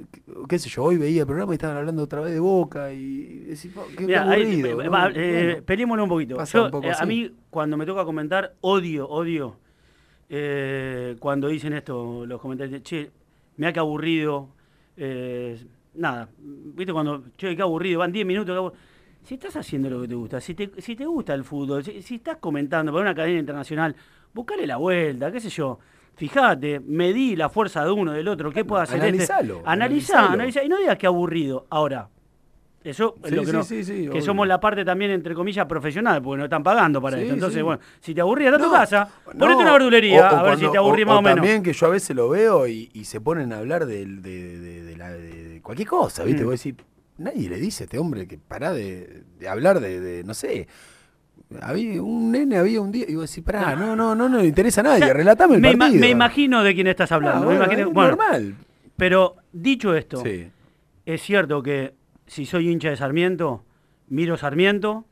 qué 0.47 0.59
sé 0.59 0.69
yo, 0.69 0.85
hoy 0.85 0.99
veía 0.99 1.23
el 1.23 1.27
programa 1.27 1.53
y 1.53 1.57
estaban 1.57 1.79
hablando 1.79 2.03
otra 2.03 2.21
vez 2.21 2.35
de 2.35 2.41
Boca 2.41 2.93
y 2.93 3.39
decís, 3.47 3.71
"Po, 3.75 3.87
qué, 3.97 4.15
ahí, 4.15 4.43
aburrido. 4.43 4.83
eh, 4.83 4.85
¿no?". 4.85 4.91
va, 4.91 5.11
eh, 5.15 5.63
Bueno, 5.87 6.03
un 6.05 6.09
poquito. 6.11 6.45
Yo, 6.45 6.65
un 6.67 6.71
poco 6.71 6.87
eh, 6.87 6.93
a 6.99 7.07
mí, 7.07 7.35
cuando 7.49 7.79
me 7.79 7.87
toca 7.87 8.05
comentar, 8.05 8.55
odio, 8.61 9.09
odio, 9.09 9.57
eh, 10.29 11.17
cuando 11.19 11.49
dicen 11.49 11.73
esto, 11.73 12.27
los 12.27 12.41
comentarios, 12.41 12.83
che, 12.83 13.11
mira 13.57 13.73
qué 13.73 13.81
aburrido, 13.81 14.49
eh, 14.99 15.59
nada, 15.95 16.29
viste 16.39 16.93
cuando, 16.93 17.25
che, 17.39 17.57
qué 17.57 17.63
aburrido, 17.63 18.01
van 18.01 18.13
10 18.13 18.27
minutos, 18.27 18.53
qué 18.53 18.59
aburrido. 18.59 18.83
Si 19.23 19.35
estás 19.35 19.57
haciendo 19.57 19.89
lo 19.89 20.03
que 20.03 20.09
te 20.09 20.15
gusta, 20.15 20.41
si 20.41 20.55
te, 20.55 20.71
si 20.83 20.95
te 20.95 21.07
gusta 21.07 21.33
el 21.33 21.45
fútbol, 21.45 21.85
si, 21.85 22.03
si 22.03 22.17
estás 22.17 22.37
comentando 22.39 22.93
para 22.93 23.03
una 23.03 23.15
cadena 23.15 23.39
internacional, 23.39 23.95
buscale 24.35 24.67
la 24.67 24.77
vuelta, 24.77 25.31
qué 25.33 25.41
sé 25.41 25.49
yo. 25.49 25.79
Fíjate, 26.17 26.81
medí 26.81 27.35
la 27.37 27.49
fuerza 27.49 27.85
de 27.85 27.91
uno, 27.91 28.13
del 28.13 28.29
otro, 28.29 28.53
qué 28.53 28.65
puede 28.65 28.83
hacer 28.85 29.01
Analizalo, 29.01 29.57
este. 29.59 29.69
Analizá, 29.69 30.13
analizalo. 30.19 30.35
analizá, 30.35 30.63
y 30.65 30.69
no 30.69 30.79
digas 30.79 30.99
que 30.99 31.07
aburrido. 31.07 31.67
Ahora, 31.71 32.09
eso 32.85 33.15
es 33.23 33.31
Sí, 33.31 33.35
lo 33.35 33.41
que 33.43 33.47
sí, 33.47 33.53
no- 33.53 33.87
que 33.87 34.11
obvio. 34.11 34.23
somos 34.23 34.47
la 34.47 34.61
parte 34.61 34.85
también, 34.85 35.11
entre 35.13 35.35
comillas, 35.35 35.67
profesional, 35.67 36.21
porque 36.23 36.39
nos 36.39 36.45
están 36.47 36.63
pagando 36.63 37.01
para 37.01 37.19
esto. 37.19 37.33
Entonces, 37.33 37.63
bueno, 37.63 37.81
si 38.01 38.15
te 38.15 38.21
aburrías, 38.21 38.53
anda 38.53 38.65
a 38.65 38.69
tu 38.69 38.73
No, 38.73 38.79
casa, 38.79 39.09
no, 39.33 39.39
ponete 39.39 39.63
una 39.63 39.73
verdulería, 39.73 40.31
o- 40.31 40.35
o 40.35 40.39
a 40.39 40.43
ver 40.43 40.59
si 40.59 40.71
te 40.71 40.79
aburrís 40.79 41.07
más 41.07 41.15
o, 41.17 41.19
o 41.19 41.23
menos. 41.23 41.37
También 41.37 41.63
que 41.63 41.73
yo 41.73 41.87
a 41.87 41.91
veces 41.91 42.15
lo 42.15 42.29
veo 42.29 42.67
y, 42.69 42.91
y 42.93 43.05
se 43.05 43.21
ponen 43.21 43.53
a 43.53 43.59
hablar 43.59 43.87
de, 43.87 44.05
de- 44.07 44.83
de 44.83 44.97
la- 44.97 45.13
de- 45.13 45.45
de 45.49 45.63
cualquier 45.63 45.89
cosa, 45.89 46.25
¿viste? 46.25 46.43
Mm. 46.43 46.47
Vos 46.47 46.63
decís, 46.63 46.85
nadie 47.19 47.49
le 47.49 47.57
dice 47.57 47.85
a 47.85 47.87
este 47.87 47.99
hombre 47.99 48.27
que 48.29 48.37
pará 48.37 48.73
de, 48.73 49.23
hablar 49.49 49.81
de, 49.81 50.23
no 50.25 50.35
sé. 50.35 50.67
Había 51.61 52.03
un 52.03 52.31
nene, 52.33 52.57
había 52.57 52.81
un 52.81 52.91
día, 52.93 53.05
y 53.09 53.15
vos 53.15 53.29
decís, 53.31 53.45
pará, 53.45 53.75
no, 53.77 53.95
no, 53.97 54.15
no, 54.15 54.29
no 54.29 54.39
le 54.39 54.47
interesa 54.47 54.81
a 54.81 54.85
nadie, 54.85 55.03
O 55.03 55.07
sea, 55.07 55.15
relatame 55.15 55.57
el 55.57 55.61
me, 55.61 55.73
ima- 55.73 55.91
me 55.91 56.09
imagino 56.09 56.63
de 56.63 56.75
quién 56.75 56.87
estás 56.87 57.11
Ah, 57.13 57.17
hablando. 57.17 57.41
me 57.41 57.47
bueno, 57.47 57.65
imagino- 57.65 57.89
es 57.89 57.95
bueno, 57.95 58.11
normal. 58.11 58.55
pero 58.97 59.37
dicho 59.53 59.95
esto, 59.95 60.19
Sí. 60.23 60.49
es 61.05 61.21
cierto 61.23 61.63
que 61.63 61.95
si 62.27 62.47
soy 62.47 62.69
hincha 62.71 62.91
de 62.91 62.97
Sarmiento, 62.97 63.65
miro 64.09 64.37
Sarmiento, 64.37 65.05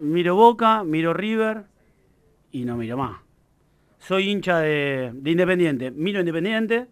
miro 0.00 0.36
Boca, 0.36 0.84
miro 0.84 1.12
River 1.14 1.64
y 2.52 2.64
no 2.64 2.76
miro 2.76 2.96
más. 2.96 3.18
Soy 3.98 4.28
hincha 4.30 4.58
de, 4.60 5.10
de 5.14 5.30
Independiente, 5.30 5.90
miro 5.90 6.20
Independiente, 6.20 6.86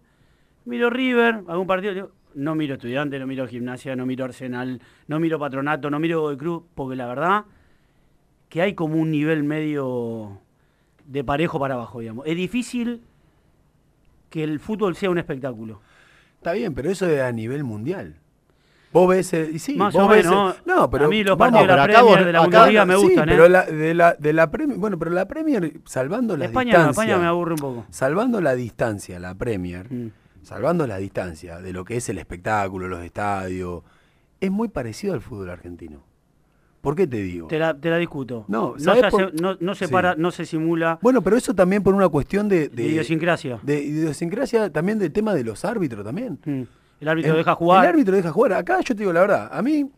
miro 0.65 0.89
River, 0.89 1.41
algún 1.47 1.65
partido, 1.67 2.11
no 2.35 2.53
miro 2.53 2.73
Estudiante, 2.75 3.17
no 3.17 3.25
miro 3.25 3.47
Gimnasia, 3.47 3.95
no 3.95 4.05
miro 4.05 4.25
Arsenal, 4.25 4.81
no 5.07 5.19
miro 5.19 5.39
Patronato, 5.39 5.89
no 5.89 5.99
miro 5.99 6.19
Godoy 6.21 6.37
Cruz, 6.37 6.63
porque 6.75 6.95
la 6.97 7.07
verdad 7.07 7.45
que 8.57 8.61
hay 8.63 8.73
como 8.73 8.95
un 8.95 9.11
nivel 9.11 9.43
medio 9.43 10.39
de 11.05 11.23
parejo 11.23 11.59
para 11.59 11.75
abajo, 11.75 11.99
digamos. 11.99 12.25
Es 12.25 12.35
difícil 12.35 13.01
que 14.31 14.43
el 14.43 14.59
fútbol 14.59 14.95
sea 14.95 15.11
un 15.11 15.19
espectáculo. 15.19 15.79
Está 16.37 16.53
bien, 16.53 16.73
pero 16.73 16.89
eso 16.89 17.07
es 17.07 17.21
a 17.21 17.31
nivel 17.31 17.63
mundial. 17.63 18.15
Vos 18.91 19.07
ves, 19.09 19.31
el- 19.33 19.55
y 19.55 19.59
sí, 19.59 19.75
Más 19.75 19.93
vos 19.93 20.03
o 20.05 20.07
ves 20.07 20.25
menos. 20.25 20.55
el- 20.55 20.61
no, 20.65 20.89
pero 20.89 21.05
a 21.05 21.07
mí 21.07 21.23
los 21.23 21.37
partidos 21.37 21.67
de 21.67 21.75
la 21.75 21.83
Premier, 21.83 22.03
vos- 22.03 22.25
de 22.25 22.31
la 22.31 22.39
acá- 22.39 22.47
Bundesliga 22.47 22.85
me 22.87 22.95
sí, 22.95 23.01
gustan, 23.03 23.29
¿eh? 23.29 23.31
pero 23.31 23.47
la, 23.49 23.65
de 23.65 23.93
la 23.93 24.13
de 24.15 24.33
la 24.33 24.49
Premier, 24.49 24.79
bueno, 24.79 24.97
pero 24.97 25.11
la 25.11 25.27
Premier 25.27 25.73
salvando 25.85 26.35
las 26.35 26.47
España, 26.47 26.71
no, 26.73 26.77
distancias. 26.79 27.05
España 27.05 27.21
me 27.21 27.27
aburre 27.27 27.51
un 27.53 27.59
poco. 27.59 27.85
Salvando 27.91 28.41
la 28.41 28.55
distancia, 28.55 29.19
la 29.19 29.35
Premier, 29.35 29.93
Mm. 29.93 30.07
salvando 30.41 30.87
la 30.87 30.97
distancia 30.97 31.59
de 31.59 31.73
lo 31.73 31.85
que 31.85 31.97
es 31.97 32.09
el 32.09 32.17
espectáculo, 32.17 32.87
los 32.87 33.03
estadios, 33.03 33.83
es 34.41 34.49
muy 34.49 34.69
parecido 34.69 35.13
al 35.13 35.21
fútbol 35.21 35.51
argentino. 35.51 36.01
¿Por 36.81 36.95
qué 36.95 37.07
te 37.07 37.17
digo? 37.17 37.47
Te 37.47 37.59
la, 37.59 37.73
te 37.73 37.89
la 37.89 37.97
discuto. 37.97 38.45
No, 38.47 38.73
no, 38.73 38.79
¿sabés 38.79 39.01
se, 39.01 39.05
hace- 39.07 39.17
por- 39.17 39.41
no, 39.41 39.57
no 39.59 39.75
se 39.75 39.87
Sí. 39.87 39.91
para, 39.91 40.15
no 40.15 40.31
se 40.31 40.45
simula 40.45 40.99
Bueno, 41.01 41.21
pero 41.21 41.35
eso 41.35 41.53
también 41.53 41.83
por 41.83 41.93
una 41.93 42.07
cuestión 42.07 42.47
de, 42.47 42.69
de 42.69 42.83
idiosincrasia. 42.83 43.59
de 43.63 43.81
idiosincrasia, 43.83 44.69
también 44.71 44.99
del 44.99 45.11
tema 45.11 45.33
de 45.33 45.43
los 45.43 45.65
árbitros 45.65 46.05
también. 46.05 46.39
Mm. 46.45 46.61
El 47.01 47.07
árbitro 47.07 47.31
El- 47.31 47.37
deja 47.37 47.55
jugar. 47.55 47.83
El 47.83 47.89
árbitro 47.91 48.15
deja 48.15 48.31
jugar. 48.31 48.53
Acá 48.53 48.79
yo 48.81 48.95
te 48.95 48.99
digo 48.99 49.11
la 49.13 49.21
verdad, 49.21 49.49
a 49.51 49.61
mí 49.61 49.89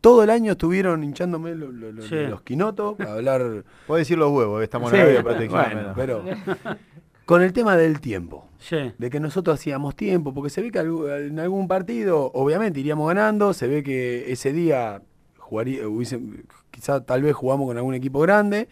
todo 0.00 0.22
el 0.24 0.30
año 0.30 0.52
estuvieron 0.52 1.04
hinchándome 1.04 1.54
lo- 1.54 1.70
lo- 1.70 1.92
lo- 1.92 2.02
Sí. 2.02 2.14
los 2.28 2.40
quinotos 2.42 2.96
para 2.96 3.12
hablar. 3.14 3.64
Puedes 3.86 4.06
decir 4.06 4.16
los 4.18 4.30
huevos, 4.32 4.62
estamos 4.62 4.90
Sí, 4.90 4.96
en 4.96 5.14
la 5.14 5.22
protección. 5.22 5.62
bueno, 5.74 5.92
pero 5.94 6.24
con 7.26 7.42
el 7.42 7.52
tema 7.52 7.76
del 7.76 8.00
tiempo. 8.00 8.46
Sí. 8.58 8.92
De 8.98 9.10
que 9.10 9.20
nosotros 9.20 9.58
hacíamos 9.58 9.94
tiempo, 9.96 10.34
porque 10.34 10.50
se 10.50 10.60
ve 10.62 10.70
que 10.70 10.78
en 10.80 11.38
algún 11.38 11.66
partido, 11.68 12.30
obviamente 12.34 12.80
iríamos 12.80 13.08
ganando, 13.08 13.52
se 13.54 13.66
ve 13.68 13.82
que 13.82 14.30
ese 14.32 14.52
día 14.52 15.02
jugaría, 15.50 15.86
hubiese, 15.88 16.20
quizá 16.70 17.04
tal 17.04 17.22
vez 17.22 17.34
jugamos 17.34 17.66
con 17.66 17.76
algún 17.76 17.94
equipo 17.94 18.20
grande, 18.20 18.68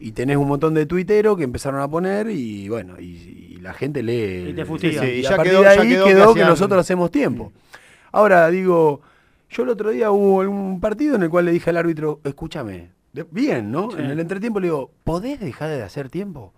y 0.00 0.12
tenés 0.12 0.36
un 0.36 0.48
montón 0.48 0.74
de 0.74 0.84
tuiteros 0.84 1.36
que 1.38 1.44
empezaron 1.44 1.80
a 1.80 1.88
poner, 1.88 2.28
y 2.28 2.68
bueno, 2.68 3.00
y, 3.00 3.54
y 3.54 3.58
la 3.62 3.72
gente 3.72 4.02
lee. 4.02 4.50
Y 4.50 4.52
te. 4.54 4.66
Sí, 4.66 4.98
sí, 4.98 5.06
y 5.22 5.26
a 5.26 5.30
ya 5.30 5.36
partir 5.36 5.52
quedó- 5.52 5.62
de 5.62 5.64
ya 5.76 5.80
ahí 5.82 5.88
quedó 5.88 6.04
quedó, 6.04 6.34
que 6.34 6.44
nosotros 6.44 6.80
hacemos 6.80 7.10
tiempo. 7.10 7.52
Ahora 8.12 8.48
digo, 8.50 9.00
yo 9.48 9.62
el 9.62 9.68
otro 9.70 9.90
día 9.90 10.10
hubo 10.10 10.38
un 10.40 10.80
partido 10.80 11.14
en 11.16 11.22
el 11.22 11.30
cual 11.30 11.44
le 11.46 11.52
dije 11.52 11.70
al 11.70 11.76
árbitro, 11.76 12.20
escúchame, 12.24 12.90
de- 13.12 13.26
bien, 13.30 13.70
¿no? 13.70 13.90
Sí. 13.92 13.98
En 14.00 14.06
el 14.06 14.18
entretiempo 14.20 14.60
le 14.60 14.66
digo, 14.66 14.90
¿podés 15.04 15.38
dejar 15.40 15.70
de 15.70 15.82
hacer 15.82 16.10
tiempo? 16.10 16.52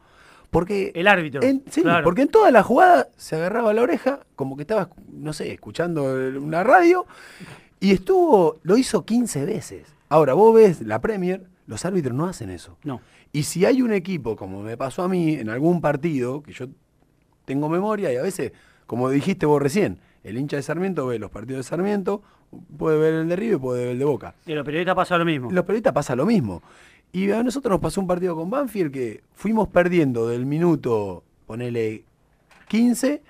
Porque 0.50 0.90
El 0.96 1.06
árbitro. 1.06 1.42
en- 1.44 1.62
sí, 1.70 1.82
claro. 1.82 2.02
porque 2.02 2.22
en 2.22 2.28
toda 2.28 2.50
la 2.50 2.64
jugada 2.64 3.06
se 3.16 3.36
agarraba 3.36 3.72
la 3.72 3.82
oreja, 3.82 4.20
como 4.34 4.56
que 4.56 4.62
estaba, 4.62 4.88
no 5.12 5.32
sé, 5.32 5.52
escuchando 5.52 6.02
una 6.40 6.64
radio, 6.64 7.06
y 7.80 7.92
estuvo, 7.92 8.58
lo 8.62 8.76
hizo 8.76 9.04
15 9.04 9.46
veces. 9.46 9.94
Ahora, 10.10 10.34
vos 10.34 10.54
ves 10.54 10.82
la 10.82 11.00
Premier, 11.00 11.46
los 11.66 11.84
árbitros 11.84 12.14
no 12.14 12.26
hacen 12.26 12.50
eso. 12.50 12.76
No. 12.84 13.00
Y 13.32 13.44
si 13.44 13.64
hay 13.64 13.80
un 13.80 13.92
equipo, 13.92 14.36
como 14.36 14.62
me 14.62 14.76
pasó 14.76 15.02
a 15.02 15.08
mí, 15.08 15.34
en 15.34 15.48
algún 15.48 15.80
partido, 15.80 16.42
que 16.42 16.52
yo 16.52 16.66
tengo 17.46 17.68
memoria 17.68 18.12
y 18.12 18.16
a 18.16 18.22
veces, 18.22 18.52
como 18.86 19.08
dijiste 19.08 19.46
vos 19.46 19.62
recién, 19.62 19.98
el 20.24 20.36
hincha 20.36 20.56
de 20.56 20.62
Sarmiento 20.62 21.06
ve 21.06 21.18
los 21.18 21.30
partidos 21.30 21.64
de 21.64 21.68
Sarmiento, 21.68 22.22
puede 22.76 22.98
ver 22.98 23.14
el 23.14 23.28
de 23.28 23.36
River 23.36 23.56
y 23.56 23.58
puede 23.58 23.82
ver 23.84 23.92
el 23.92 23.98
de 23.98 24.04
Boca. 24.04 24.34
Y 24.46 24.52
los 24.52 24.64
periodistas 24.64 24.94
pasa 24.94 25.16
lo 25.16 25.24
mismo. 25.24 25.50
Los 25.50 25.64
periodistas 25.64 25.92
pasa 25.92 26.14
lo 26.14 26.26
mismo. 26.26 26.62
Y 27.12 27.30
a 27.30 27.42
nosotros 27.42 27.72
nos 27.72 27.80
pasó 27.80 28.00
un 28.00 28.06
partido 28.06 28.36
con 28.36 28.50
Banfield 28.50 28.92
que 28.92 29.22
fuimos 29.32 29.68
perdiendo 29.68 30.28
del 30.28 30.44
minuto, 30.46 31.24
ponele 31.46 32.04
15, 32.68 33.22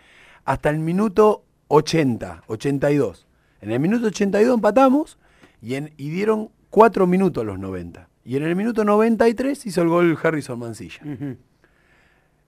hasta 0.44 0.70
el 0.70 0.80
minuto 0.80 1.44
80, 1.68 2.44
82. 2.46 3.26
En 3.60 3.70
el 3.70 3.80
minuto 3.80 4.06
82 4.06 4.54
empatamos 4.54 5.18
y, 5.62 5.74
en- 5.74 5.92
y 5.96 6.10
dieron 6.10 6.48
4 6.70 7.06
minutos 7.06 7.42
a 7.42 7.46
los 7.46 7.58
90. 7.58 8.08
Y 8.24 8.36
en 8.36 8.42
el 8.44 8.54
minuto 8.56 8.84
93 8.84 9.66
hizo 9.66 9.82
el 9.82 9.88
gol 9.88 10.18
Harrison 10.22 10.58
Mancilla. 10.58 11.00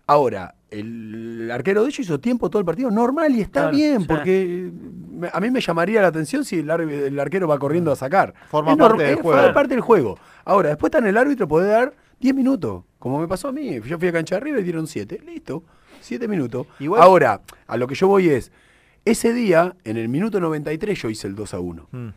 Ahora, 0.07 0.55
el 0.71 1.49
arquero 1.53 1.83
de 1.83 1.89
ellos 1.89 2.01
hizo 2.01 2.19
tiempo 2.21 2.51
todo 2.51 2.59
el 2.61 2.67
partido 2.67 2.91
normal 2.91 3.35
y 3.35 3.41
está 3.41 3.63
Claro, 3.63 3.77
bien, 3.77 4.07
porque 4.07 4.71
me- 5.11 5.31
a 5.33 5.41
mí 5.41 5.51
me 5.51 5.61
llamaría 5.61 6.03
la 6.03 6.09
atención 6.09 6.45
si 6.45 6.59
el, 6.59 6.71
ar- 6.71 6.81
el 6.83 7.19
arquero 7.21 7.47
va 7.47 7.59
corriendo 7.59 7.93
a 7.93 7.97
sacar. 7.97 8.35
Forma 8.49 8.77
parte 8.77 9.05
del 9.05 9.15
juego. 9.17 9.39
Forma 9.39 9.55
parte 9.55 9.75
del 9.75 9.81
juego. 9.81 10.19
Ahora, 10.45 10.71
después 10.71 10.89
está 10.89 10.99
en 10.99 11.07
el 11.07 11.17
árbitro, 11.17 11.47
puede 11.47 11.69
dar 11.69 11.95
10 12.21 12.35
minutos, 12.35 12.85
como 12.99 13.21
me 13.21 13.29
pasó 13.29 13.49
a 13.49 13.53
mí. 13.53 13.81
Yo 13.87 13.99
fui 13.99 14.09
a 14.09 14.13
cancha 14.13 14.37
arriba 14.37 14.59
y 14.61 14.63
dieron 14.65 14.87
7. 14.87 15.21
Listo, 15.25 15.63
7 16.01 16.27
minutos. 16.29 16.67
Igual- 16.81 17.01
Ahora, 17.01 17.41
a 17.67 17.77
lo 17.77 17.87
que 17.87 17.95
yo 17.95 18.09
voy 18.09 18.29
es, 18.29 18.51
ese 19.05 19.33
día, 19.33 19.75
en 19.85 19.97
el 19.97 20.09
minuto 20.09 20.41
93, 20.41 21.01
yo 21.01 21.11
hice 21.11 21.27
el 21.29 21.35
2 21.35 21.55
a 21.55 21.61
1 21.61 21.89
Mm. 21.93 22.09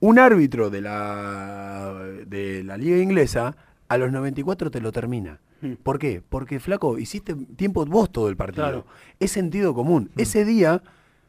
un 0.00 0.18
árbitro 0.18 0.68
de 0.70 0.80
la, 0.80 1.94
de 2.26 2.64
la 2.64 2.76
liga 2.76 2.98
inglesa 2.98 3.56
a 3.88 3.98
los 3.98 4.10
94 4.12 4.70
te 4.70 4.80
lo 4.80 4.90
termina. 4.92 5.40
Mm. 5.60 5.74
¿Por 5.82 5.98
qué? 5.98 6.22
Porque, 6.28 6.58
flaco, 6.60 6.98
hiciste 6.98 7.34
tiempo 7.56 7.84
vos 7.86 8.10
todo 8.10 8.28
el 8.28 8.36
partido. 8.36 8.64
Claro. 8.64 8.86
Es 9.20 9.30
sentido 9.32 9.74
común. 9.74 10.10
Ese 10.16 10.44
día, 10.44 10.82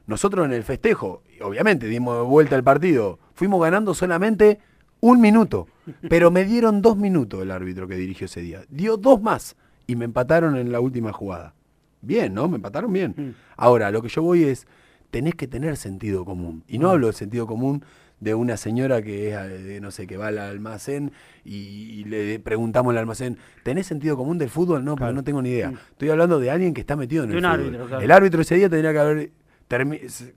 nosotros 0.07 0.45
en 0.45 0.53
el 0.53 0.63
festejo, 0.63 1.21
obviamente 1.41 1.87
dimos 1.87 2.25
vuelta 2.27 2.55
al 2.55 2.63
partido, 2.63 3.19
fuimos 3.35 3.61
ganando 3.61 3.93
solamente 3.93 4.59
un 5.01 5.21
minuto, 5.21 5.67
pero 6.09 6.31
me 6.31 6.45
dieron 6.45 6.81
dos 6.81 6.97
minutos 6.97 7.41
el 7.41 7.51
árbitro 7.51 7.87
que 7.87 7.95
dirigió 7.95 8.25
ese 8.25 8.41
día. 8.41 8.61
Dio 8.69 8.97
dos 8.97 9.21
más 9.21 9.55
y 9.85 9.95
me 9.95 10.05
empataron 10.05 10.55
en 10.55 10.71
la 10.71 10.79
última 10.79 11.11
jugada. 11.13 11.53
Bien, 12.03 12.33
¿no? 12.33 12.47
Me 12.47 12.57
empataron 12.57 12.91
bien. 12.93 13.15
Mm. 13.17 13.29
Ahora, 13.57 13.89
lo 13.91 14.01
que 14.01 14.09
yo 14.09 14.21
voy 14.21 14.43
es, 14.43 14.67
tenés 15.09 15.35
que 15.35 15.47
tener 15.47 15.77
sentido 15.77 16.25
común. 16.25 16.63
Y 16.67 16.77
no 16.77 16.89
hablo 16.91 17.07
de 17.07 17.13
sentido 17.13 17.47
común 17.47 17.83
de 18.19 18.35
una 18.35 18.55
señora 18.57 19.01
que 19.01 19.29
es, 19.29 19.35
eh, 19.35 19.79
no 19.81 19.91
sé, 19.91 20.07
que 20.07 20.15
va 20.17 20.27
al 20.27 20.37
almacén 20.37 21.11
y, 21.43 21.55
y 21.55 22.03
le 22.05 22.39
preguntamos 22.39 22.91
al 22.91 22.97
almacén, 22.99 23.37
¿tenés 23.63 23.87
sentido 23.87 24.15
común 24.15 24.37
del 24.37 24.49
fútbol? 24.49 24.85
No, 24.85 24.95
porque 24.95 25.13
no 25.13 25.23
tengo 25.23 25.41
ni 25.41 25.49
idea. 25.49 25.73
Estoy 25.91 26.09
hablando 26.09 26.39
de 26.39 26.49
alguien 26.51 26.73
que 26.73 26.81
está 26.81 26.95
metido 26.95 27.23
en 27.25 27.31
De 27.31 27.37
el 27.37 27.43
un 27.45 27.51
fútbol. 27.51 27.65
árbitro, 27.65 27.87
claro. 27.87 28.03
El 28.03 28.11
árbitro 28.11 28.41
ese 28.41 28.55
día 28.55 28.69
tendría 28.69 28.93
que 28.93 28.99
haber... 28.99 29.31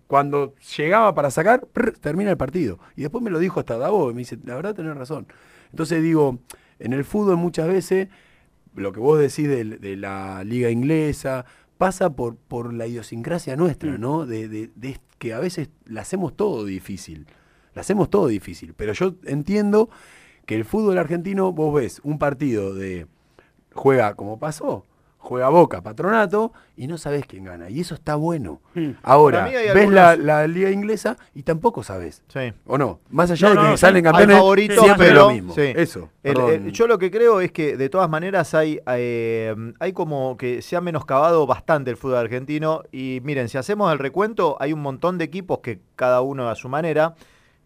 Cuando 0.07 0.55
llegaba 0.77 1.15
para 1.15 1.31
sacar, 1.31 1.67
prr, 1.73 1.93
termina 1.99 2.31
el 2.31 2.37
partido. 2.37 2.79
Y 2.97 3.03
después 3.03 3.23
me 3.23 3.31
lo 3.31 3.39
dijo 3.39 3.61
hasta 3.61 3.77
Davo 3.77 4.11
y 4.11 4.15
me 4.15 4.21
dice, 4.21 4.39
la 4.45 4.55
verdad 4.55 4.75
tenés 4.75 4.97
razón. 4.97 5.27
Entonces 5.71 6.03
digo, 6.03 6.39
en 6.79 6.93
el 6.93 7.05
fútbol 7.05 7.37
muchas 7.37 7.69
veces 7.69 8.09
lo 8.77 8.93
que 8.93 9.01
vos 9.01 9.19
decís 9.19 9.49
de, 9.49 9.65
de 9.65 9.97
la 9.97 10.45
liga 10.45 10.71
inglesa 10.71 11.45
pasa 11.79 12.11
por, 12.15 12.37
por 12.37 12.73
la 12.73 12.87
idiosincrasia 12.87 13.57
nuestra, 13.57 13.93
Mm. 13.93 14.01
¿no? 14.01 14.27
De, 14.27 14.49
de- 14.49 14.71
de 14.75 14.99
que 15.19 15.33
a 15.35 15.41
veces 15.41 15.71
la 15.87 16.03
hacemos 16.03 16.37
todo 16.37 16.65
difícil. 16.65 17.27
La 17.75 17.81
hacemos 17.81 18.09
todo 18.11 18.27
difícil. 18.29 18.75
Pero 18.75 18.93
yo 18.93 19.15
entiendo 19.25 19.89
que 20.47 20.55
el 20.57 20.65
fútbol 20.65 20.97
argentino, 20.99 21.53
vos 21.53 21.75
ves 21.75 22.01
un 22.05 22.19
partido 22.19 22.75
de 22.75 23.07
juega 23.75 24.15
como 24.15 24.39
pasó, 24.39 24.87
juega 25.27 25.49
Boca, 25.49 25.83
Patronato, 25.83 26.53
y 26.77 26.87
no 26.87 26.97
sabés 26.99 27.27
quién 27.27 27.45
gana. 27.45 27.69
Y 27.69 27.81
eso 27.81 27.95
está 27.95 28.15
bueno. 28.15 28.61
Mm. 28.75 28.91
Ahora, 29.03 29.45
ves 29.47 29.91
la, 29.91 30.11
algunos- 30.11 30.25
la 30.27 30.47
liga 30.47 30.71
inglesa 30.71 31.17
y 31.35 31.43
tampoco 31.43 31.83
sabés. 31.83 32.23
Sí. 32.29 32.53
¿O 32.67 32.79
no? 32.79 33.01
Más 33.11 33.31
allá 33.31 33.49
No, 33.49 33.55
de 33.55 33.61
que 33.67 33.71
no, 33.73 33.77
salen 33.77 34.01
sí. 34.01 34.05
Campeones, 34.05 34.37
favoritos, 34.37 34.85
siempre 34.85 35.09
pero- 35.09 35.21
lo 35.23 35.31
mismo. 35.31 35.55
sí. 35.55 35.73
Eso. 35.75 36.11
El- 36.23 36.35
perdón. 36.35 36.51
el- 36.67 36.73
yo 36.73 36.87
lo 36.87 36.99
que 36.99 37.11
creo 37.11 37.41
es 37.41 37.53
que 37.53 37.77
de 37.77 37.89
todas 37.89 38.09
maneras 38.09 38.55
hay, 38.55 38.81
eh, 38.87 39.55
hay 39.81 39.93
como 39.93 40.37
que 40.37 40.63
se 40.63 40.77
ha 40.77 40.81
menoscabado 40.81 41.47
bastante 41.47 41.91
el 41.91 41.97
fútbol 41.97 42.19
argentino 42.19 42.83
y 42.93 43.21
miren, 43.25 43.49
si 43.49 43.59
hacemos 43.59 43.93
el 43.93 43.99
recuento, 43.99 44.57
hay 44.61 44.73
un 44.73 44.81
montón 44.83 45.19
de 45.19 45.25
equipos 45.25 45.59
que 45.59 45.81
cada 45.97 46.21
uno 46.21 46.49
a 46.49 46.55
su 46.55 46.69
manera 46.69 47.15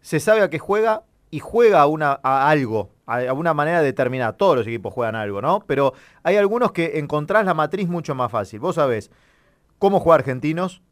se 0.00 0.18
sabe 0.20 0.40
a 0.42 0.48
qué 0.50 0.58
juega 0.58 1.02
y 1.30 1.38
juega 1.40 1.80
a, 1.82 1.86
una, 1.86 2.18
a 2.22 2.48
algo, 2.48 2.90
a, 3.10 3.30
a 3.30 3.32
una 3.32 3.54
manera 3.54 3.82
determinada. 3.82 4.32
Todos 4.32 4.56
los 4.56 4.66
equipos 4.66 4.92
juegan 4.94 5.16
algo, 5.16 5.40
¿no? 5.42 5.64
Pero 5.66 5.92
hay 6.22 6.36
algunos 6.36 6.72
que 6.72 6.98
encontrás 6.98 7.44
la 7.44 7.54
matriz 7.54 7.88
mucho 7.88 8.14
más 8.14 8.30
fácil. 8.30 8.60
Vos 8.60 8.76
sabés 8.76 9.10
cómo 9.78 10.00
juega 10.00 10.16
Argentinos, 10.16 10.82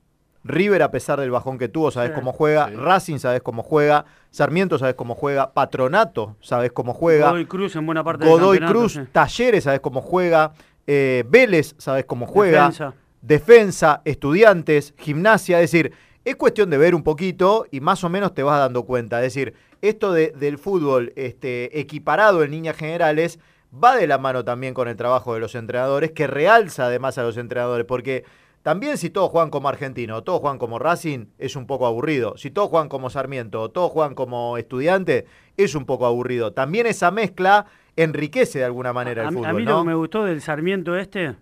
River 0.45 0.83
a 0.83 0.91
pesar 0.91 1.19
del 1.21 1.31
bajón 1.31 1.59
que 1.59 1.69
tuvo, 1.69 1.91
sabés 1.91 2.11
Sí. 2.11 2.15
cómo 2.15 2.33
juega, 2.33 2.69
Sí. 2.69 2.77
Racing 2.77 3.19
sabés 3.19 3.43
cómo 3.43 3.63
juega, 3.63 4.05
Sarmiento 4.31 4.79
sabés 4.79 4.95
cómo 4.95 5.15
juega, 5.15 5.53
Patronato 5.53 6.37
sabés 6.41 6.73
cómo 6.73 6.95
juega. 6.95 7.29
Godoy 7.31 7.47
Cruz 7.47 7.75
en 7.77 7.85
buena 7.85 8.05
parte 8.05 8.27
Godoy 8.27 8.61
Cruz, 8.61 8.93
sí. 8.95 9.01
Talleres, 9.13 9.65
sabes 9.65 9.81
cómo 9.81 10.01
juega. 10.01 10.53
eh, 10.87 11.25
Vélez, 11.29 11.75
sabes 11.77 12.07
cómo 12.07 12.27
juega. 12.27 12.63
Defensa. 12.69 12.95
Defensa, 13.21 14.01
Estudiantes, 14.07 14.95
Gimnasia. 14.97 15.61
Es 15.61 15.71
decir, 15.71 15.93
es 16.31 16.37
cuestión 16.37 16.71
de 16.71 16.79
ver 16.79 16.95
un 16.95 17.03
poquito 17.03 17.67
y 17.71 17.81
más 17.81 18.05
o 18.05 18.09
menos 18.09 18.35
te 18.35 18.43
vas 18.43 18.59
dando 18.59 18.85
cuenta. 18.85 19.19
Es 19.19 19.35
decir, 19.35 19.55
esto 19.83 20.13
de- 20.13 20.33
del 20.33 20.59
fútbol 20.59 21.13
este, 21.17 21.79
equiparado 21.81 22.43
en 22.43 22.51
líneas 22.51 22.77
generales 22.77 23.39
va 23.73 23.97
de 23.97 24.07
la 24.07 24.19
mano 24.19 24.45
también 24.45 24.75
con 24.75 24.89
el 24.89 24.97
trabajo 24.97 25.35
de 25.35 25.41
los 25.41 25.55
entrenadores, 25.55 26.13
que 26.13 26.27
realza 26.27 26.87
además 26.87 27.19
a 27.19 27.23
los 27.23 27.37
entrenadores, 27.37 27.87
porque 27.87 28.25
también 28.63 28.99
si 28.99 29.09
todos 29.09 29.31
juegan 29.31 29.51
como 29.51 29.69
argentino, 29.69 30.23
todos 30.23 30.41
juegan 30.41 30.59
como 30.59 30.79
Racing, 30.79 31.27
es 31.39 31.57
un 31.57 31.67
poco 31.67 31.87
aburrido. 31.87 32.37
Si 32.37 32.51
todos 32.51 32.69
juegan 32.69 32.89
como 32.89 33.09
Sarmiento, 33.09 33.63
o 33.63 33.71
todos 33.71 33.91
juegan 33.93 34.15
como 34.15 34.59
estudiante, 34.59 35.27
es 35.57 35.75
un 35.75 35.87
poco 35.87 36.07
aburrido. 36.07 36.53
También 36.53 36.87
esa 36.87 37.11
mezcla 37.11 37.67
enriquece 37.97 38.59
de 38.59 38.65
alguna 38.65 38.93
manera 38.93 39.23
a, 39.25 39.29
el 39.29 39.35
fútbol, 39.35 39.47
a 39.47 39.53
mí 39.53 39.65
¿no? 39.65 39.71
lo 39.79 39.83
que 39.83 39.87
me 39.89 39.95
gustó 39.95 40.25
del 40.25 40.41
Sarmiento 40.43 40.97
este, 40.97 41.37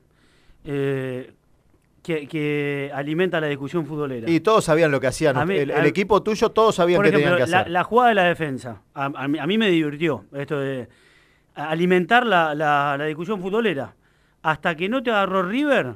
eh, 0.65 1.33
que, 2.07 2.29
que 2.29 2.91
alimenta 2.95 3.41
la 3.41 3.49
discusión 3.49 3.85
futbolera. 3.85 4.31
Y 4.31 4.39
todos 4.39 4.65
sabían 4.65 4.93
lo 4.93 5.01
que 5.01 5.09
hacían. 5.09 5.37
Mí- 5.49 5.57
el, 5.57 5.71
equipo 5.87 6.23
tuyo, 6.23 6.51
todos 6.51 6.77
sabían 6.77 7.01
ejemplo, 7.01 7.19
tenían 7.21 7.37
que 7.45 7.51
la, 7.51 7.61
hacer. 7.61 7.73
la 7.73 7.83
jugada 7.83 8.09
de 8.11 8.15
la 8.15 8.23
defensa, 8.25 8.83
a, 8.95 9.07
a 9.07 9.27
mí, 9.29 9.39
a 9.41 9.47
mí 9.47 9.59
me 9.59 9.69
divirtió 9.69 10.25
esto 10.33 10.61
de 10.61 10.89
alimentar 11.57 12.25
la, 12.25 12.55
la- 12.55 12.95
la 12.97 13.05
discusión 13.07 13.41
futbolera. 13.41 13.97
Hasta 14.43 14.77
que 14.77 14.89
no 14.89 15.03
te 15.03 15.11
agarró 15.11 15.43
River, 15.43 15.95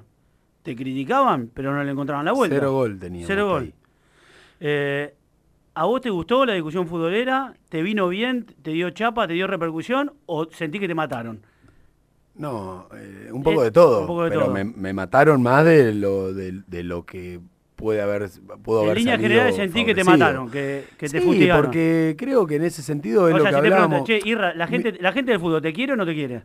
te 0.62 0.74
criticaban, 0.74 1.50
pero 1.54 1.72
no 1.72 1.84
le 1.84 1.92
encontraban 1.92 2.24
la 2.24 2.32
vuelta. 2.32 2.56
Cero 2.56 2.72
gol 2.72 2.98
teníamos 2.98 3.28
Cero 3.28 3.48
gol. 3.48 3.72
Eh, 4.58 5.14
¿A 5.74 5.84
vos 5.84 6.00
te 6.00 6.10
gustó 6.10 6.44
la 6.44 6.54
discusión 6.54 6.88
futbolera? 6.88 7.54
¿Te 7.68 7.82
vino 7.82 8.08
bien? 8.08 8.44
¿Te 8.62 8.72
dio 8.72 8.90
chapa? 8.90 9.28
¿Te 9.28 9.34
dio 9.34 9.46
repercusión? 9.46 10.12
¿O 10.26 10.46
sentí 10.50 10.80
que 10.80 10.88
te 10.88 10.94
mataron? 10.96 11.46
No, 12.40 12.88
eh, 12.96 13.28
un 13.32 13.42
poco 13.42 13.60
Eh, 13.62 13.64
de 13.66 13.70
todo. 13.70 14.00
un 14.02 14.06
poco 14.06 14.24
de 14.24 14.30
pero 14.30 14.44
todo. 14.46 14.54
Me, 14.54 14.64
me 14.64 14.92
mataron 14.92 15.42
más 15.42 15.64
de 15.64 15.92
lo, 15.94 16.32
de, 16.32 16.62
de 16.66 16.82
lo 16.82 17.04
que 17.04 17.38
puede 17.76 18.00
haber, 18.02 18.28
pudo 18.62 18.82
En 18.82 18.90
haber 18.90 19.02
salido 19.02 19.18
generales 19.22 19.56
sentí 19.56 19.84
que 19.84 19.94
te 19.94 20.04
mataron, 20.04 20.50
que, 20.50 20.84
que 20.98 21.08
te 21.08 21.20
sí, 21.20 21.24
fustigaron. 21.26 21.64
porque 21.66 22.14
creo 22.18 22.46
que 22.46 22.56
en 22.56 22.64
ese 22.64 22.82
sentido 22.82 23.28
es 23.28 23.34
o 23.34 23.38
lo 23.38 23.42
sea, 23.44 23.52
que 23.52 23.56
si 23.56 23.62
te 23.68 23.74
hablamos. 23.74 24.04
che, 24.04 24.20
Irra, 24.24 24.54
la 24.54 24.66
gente, 24.66 24.92
la 25.00 25.12
gente 25.12 25.30
del 25.32 25.40
fútbol, 25.40 25.62
¿te 25.62 25.72
quiere 25.72 25.92
o 25.92 25.96
no 25.96 26.04
te 26.06 26.14
quiere? 26.14 26.42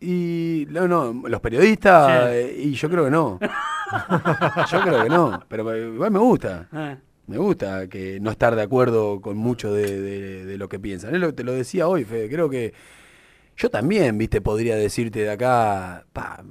Y 0.00 0.66
no, 0.70 0.88
no, 0.88 1.28
los 1.28 1.40
periodistas, 1.40 2.30
Sí. 2.30 2.36
eh, 2.36 2.62
y 2.64 2.72
yo 2.72 2.88
creo 2.88 3.04
que 3.04 3.10
no. 3.10 3.38
yo 4.70 4.80
creo 4.80 5.02
que 5.02 5.08
no, 5.08 5.42
pero 5.48 5.76
igual 5.76 6.10
me 6.10 6.18
gusta. 6.18 6.68
Eh. 6.72 6.96
Me 7.26 7.36
gusta 7.38 7.86
que 7.88 8.18
no 8.20 8.30
estar 8.30 8.56
de 8.56 8.62
acuerdo 8.62 9.20
con 9.20 9.36
mucho 9.36 9.72
de, 9.72 10.00
de- 10.00 10.44
de 10.46 10.58
lo 10.58 10.68
que 10.68 10.80
piensan. 10.80 11.14
Es 11.14 11.20
lo 11.20 11.28
que 11.28 11.32
te 11.34 11.44
lo 11.44 11.52
decía 11.52 11.86
hoy, 11.86 12.04
Fede. 12.04 12.28
Creo 12.28 12.48
que 12.48 12.72
yo 13.60 13.70
también, 13.70 14.16
viste, 14.16 14.40
podría 14.40 14.74
decirte 14.76 15.20
de 15.20 15.30
acá, 15.30 16.04
pa, 16.12 16.42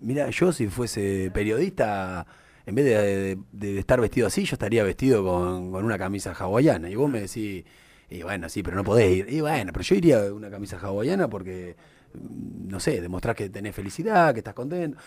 mira, 0.00 0.30
yo 0.30 0.52
si 0.52 0.68
fuese 0.68 1.30
periodista, 1.34 2.26
en 2.66 2.74
vez 2.74 2.84
de, 2.84 2.92
de- 2.94 3.38
de 3.52 3.78
estar 3.78 4.00
vestido 4.00 4.26
así, 4.28 4.44
yo 4.44 4.54
estaría 4.54 4.84
vestido 4.84 5.24
con, 5.24 5.72
con 5.72 5.84
una 5.84 5.98
camisa 5.98 6.32
hawaiana. 6.38 6.88
Y 6.88 6.94
vos 6.94 7.10
me 7.10 7.20
decís, 7.20 7.64
y 8.10 8.22
bueno, 8.22 8.48
sí, 8.48 8.62
pero 8.62 8.76
no 8.76 8.84
podés 8.84 9.10
ir. 9.16 9.26
Y 9.28 9.40
bueno, 9.40 9.72
pero 9.72 9.82
yo 9.82 9.94
iría 9.96 10.20
con 10.22 10.34
una 10.34 10.50
camisa 10.50 10.78
hawaiana 10.78 11.28
porque, 11.28 11.74
mm, 12.14 12.68
no 12.68 12.78
sé, 12.78 13.00
demostrás 13.00 13.34
que 13.34 13.48
tenés 13.50 13.74
felicidad, 13.74 14.32
que 14.32 14.40
estás 14.40 14.54
contento. 14.54 14.98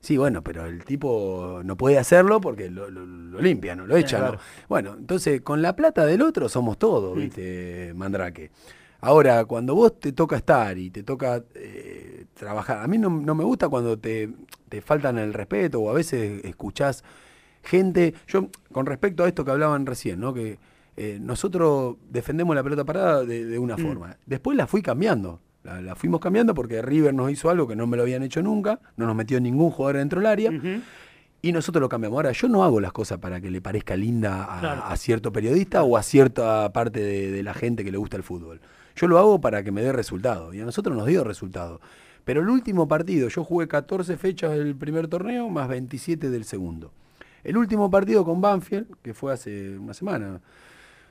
Sí, 0.00 0.18
bueno, 0.18 0.42
pero 0.42 0.66
el 0.66 0.84
tipo 0.84 1.62
no 1.64 1.76
puede 1.78 1.96
hacerlo 1.98 2.38
porque 2.38 2.68
lo, 2.68 2.90
lo, 2.90 3.06
lo 3.06 3.40
limpian, 3.40 3.78
no 3.78 3.86
lo 3.86 3.96
echan. 3.96 4.20
¿no? 4.32 4.38
Bueno, 4.68 4.96
entonces 4.98 5.40
con 5.40 5.62
la 5.62 5.74
plata 5.74 6.04
del 6.04 6.20
otro 6.20 6.50
somos 6.50 6.76
todos, 6.78 7.16
¿viste, 7.22 7.92
Mandrake? 7.94 8.50
Ahora, 9.04 9.44
cuando 9.44 9.74
vos 9.74 10.00
te 10.00 10.12
toca 10.12 10.36
estar 10.36 10.78
y 10.78 10.88
te 10.90 11.02
toca 11.02 11.42
eh, 11.54 12.24
trabajar, 12.32 12.78
a 12.82 12.86
mí 12.86 12.96
no, 12.96 13.10
no 13.10 13.34
me 13.34 13.44
gusta 13.44 13.68
cuando 13.68 13.98
te, 13.98 14.30
te 14.70 14.80
faltan 14.80 15.18
el 15.18 15.34
respeto 15.34 15.78
o 15.80 15.90
a 15.90 15.92
veces 15.92 16.42
escuchás 16.44 17.04
gente. 17.62 18.14
Yo, 18.26 18.48
con 18.72 18.86
respecto 18.86 19.22
a 19.24 19.28
esto 19.28 19.44
que 19.44 19.50
hablaban 19.50 19.84
recién, 19.84 20.20
¿no? 20.20 20.32
Que 20.32 20.58
eh, 20.96 21.18
nosotros 21.20 21.96
defendemos 22.08 22.56
la 22.56 22.62
pelota 22.62 22.84
parada 22.84 23.24
de, 23.24 23.44
de 23.44 23.58
una 23.58 23.76
forma. 23.76 24.16
Después 24.24 24.56
la 24.56 24.66
fui 24.66 24.80
cambiando. 24.80 25.40
La, 25.64 25.82
la 25.82 25.94
fuimos 25.96 26.20
cambiando 26.20 26.54
porque 26.54 26.80
River 26.80 27.12
nos 27.12 27.30
hizo 27.30 27.50
algo 27.50 27.66
que 27.68 27.76
no 27.76 27.86
me 27.86 27.96
lo 27.98 28.04
habían 28.04 28.22
hecho 28.22 28.42
nunca, 28.42 28.80
no 28.96 29.06
nos 29.06 29.14
metió 29.16 29.38
ningún 29.40 29.70
jugador 29.70 29.96
dentro 29.98 30.20
del 30.20 30.26
área. 30.26 30.50
Y 31.42 31.52
nosotros 31.52 31.82
lo 31.82 31.90
cambiamos. 31.90 32.16
Ahora, 32.16 32.32
yo 32.32 32.48
no 32.48 32.64
hago 32.64 32.80
las 32.80 32.92
cosas 32.92 33.18
para 33.18 33.38
que 33.38 33.50
le 33.50 33.60
parezca 33.60 33.96
linda 33.96 34.44
a, 34.44 34.60
Claro. 34.60 34.82
a 34.84 34.96
cierto 34.96 35.30
periodista 35.30 35.82
o 35.82 35.98
a 35.98 36.02
cierta 36.02 36.72
parte 36.72 37.00
de, 37.00 37.30
de 37.30 37.42
la 37.42 37.52
gente 37.52 37.84
que 37.84 37.92
le 37.92 37.98
gusta 37.98 38.16
el 38.16 38.22
fútbol. 38.22 38.62
Yo 38.96 39.08
lo 39.08 39.18
hago 39.18 39.40
para 39.40 39.62
que 39.62 39.72
me 39.72 39.82
dé 39.82 39.92
resultado. 39.92 40.54
Y 40.54 40.60
a 40.60 40.64
nosotros 40.64 40.96
nos 40.96 41.06
dio 41.06 41.24
resultado. 41.24 41.80
Pero 42.24 42.40
el 42.40 42.48
último 42.48 42.88
partido, 42.88 43.28
yo 43.28 43.44
jugué 43.44 43.68
14 43.68 44.16
fechas 44.16 44.52
del 44.52 44.74
primer 44.74 45.08
torneo 45.08 45.48
más 45.48 45.68
27 45.68 46.30
del 46.30 46.44
segundo. 46.44 46.92
El 47.42 47.58
último 47.58 47.90
partido 47.90 48.24
con 48.24 48.40
Banfield, 48.40 48.86
que 49.02 49.12
fue 49.12 49.32
hace 49.32 49.78
una 49.78 49.92
semana, 49.92 50.40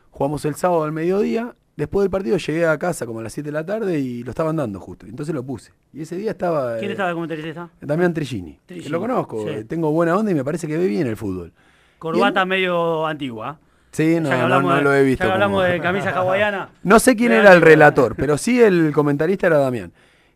jugamos 0.10 0.44
el 0.46 0.56
sábado 0.56 0.84
al 0.84 0.92
mediodía. 0.92 1.56
Después 1.76 2.04
del 2.04 2.10
partido 2.10 2.38
llegué 2.38 2.66
a 2.66 2.78
casa 2.78 3.06
como 3.06 3.20
a 3.20 3.24
las 3.24 3.34
7 3.34 3.48
de 3.48 3.54
la 3.54 3.66
tarde 3.66 4.00
y 4.00 4.24
lo 4.24 4.32
estaban 4.32 4.56
dando 4.56 4.80
justo. 4.80 5.06
Entonces 5.06 5.34
lo 5.34 5.44
puse. 5.44 5.72
Y 5.92 6.02
ese 6.02 6.16
día 6.16 6.32
estaba... 6.32 6.78
¿Quién 6.78 6.90
eh, 6.90 6.94
estaba 6.94 7.10
de 7.10 7.16
comentarista? 7.16 7.70
Damián 7.82 8.14
Trigini. 8.14 8.60
que 8.68 8.90
Lo 8.90 9.00
conozco, 9.00 9.44
sí. 9.44 9.50
eh, 9.50 9.64
tengo 9.66 9.92
buena 9.92 10.16
onda 10.18 10.32
y 10.32 10.36
me 10.36 10.44
parece 10.44 10.68
que 10.68 10.78
ve 10.78 10.88
bien 10.88 11.08
el 11.08 11.18
fútbol. 11.18 11.52
Corbata 12.00 12.46
medio 12.46 13.06
antigua. 13.06 13.60
Sí, 13.94 14.20
no, 14.20 14.30
no, 14.50 14.62
no 14.62 14.76
de- 14.76 14.82
lo 14.82 14.94
he 14.94 15.04
visto. 15.04 15.24
Ya 15.26 15.34
hablamos 15.34 15.66
de 15.66 15.80
camisa 15.80 16.10
hawaiana. 16.10 16.70
No 16.84 17.00
sé 17.00 17.16
quién 17.16 17.32
era 17.32 17.54
el 17.54 17.62
relator, 17.62 18.16
pero 18.18 18.38
sí 18.38 18.62
el 18.62 18.92
comentarista 18.92 19.48
era 19.48 19.60
Damián. 19.60 19.94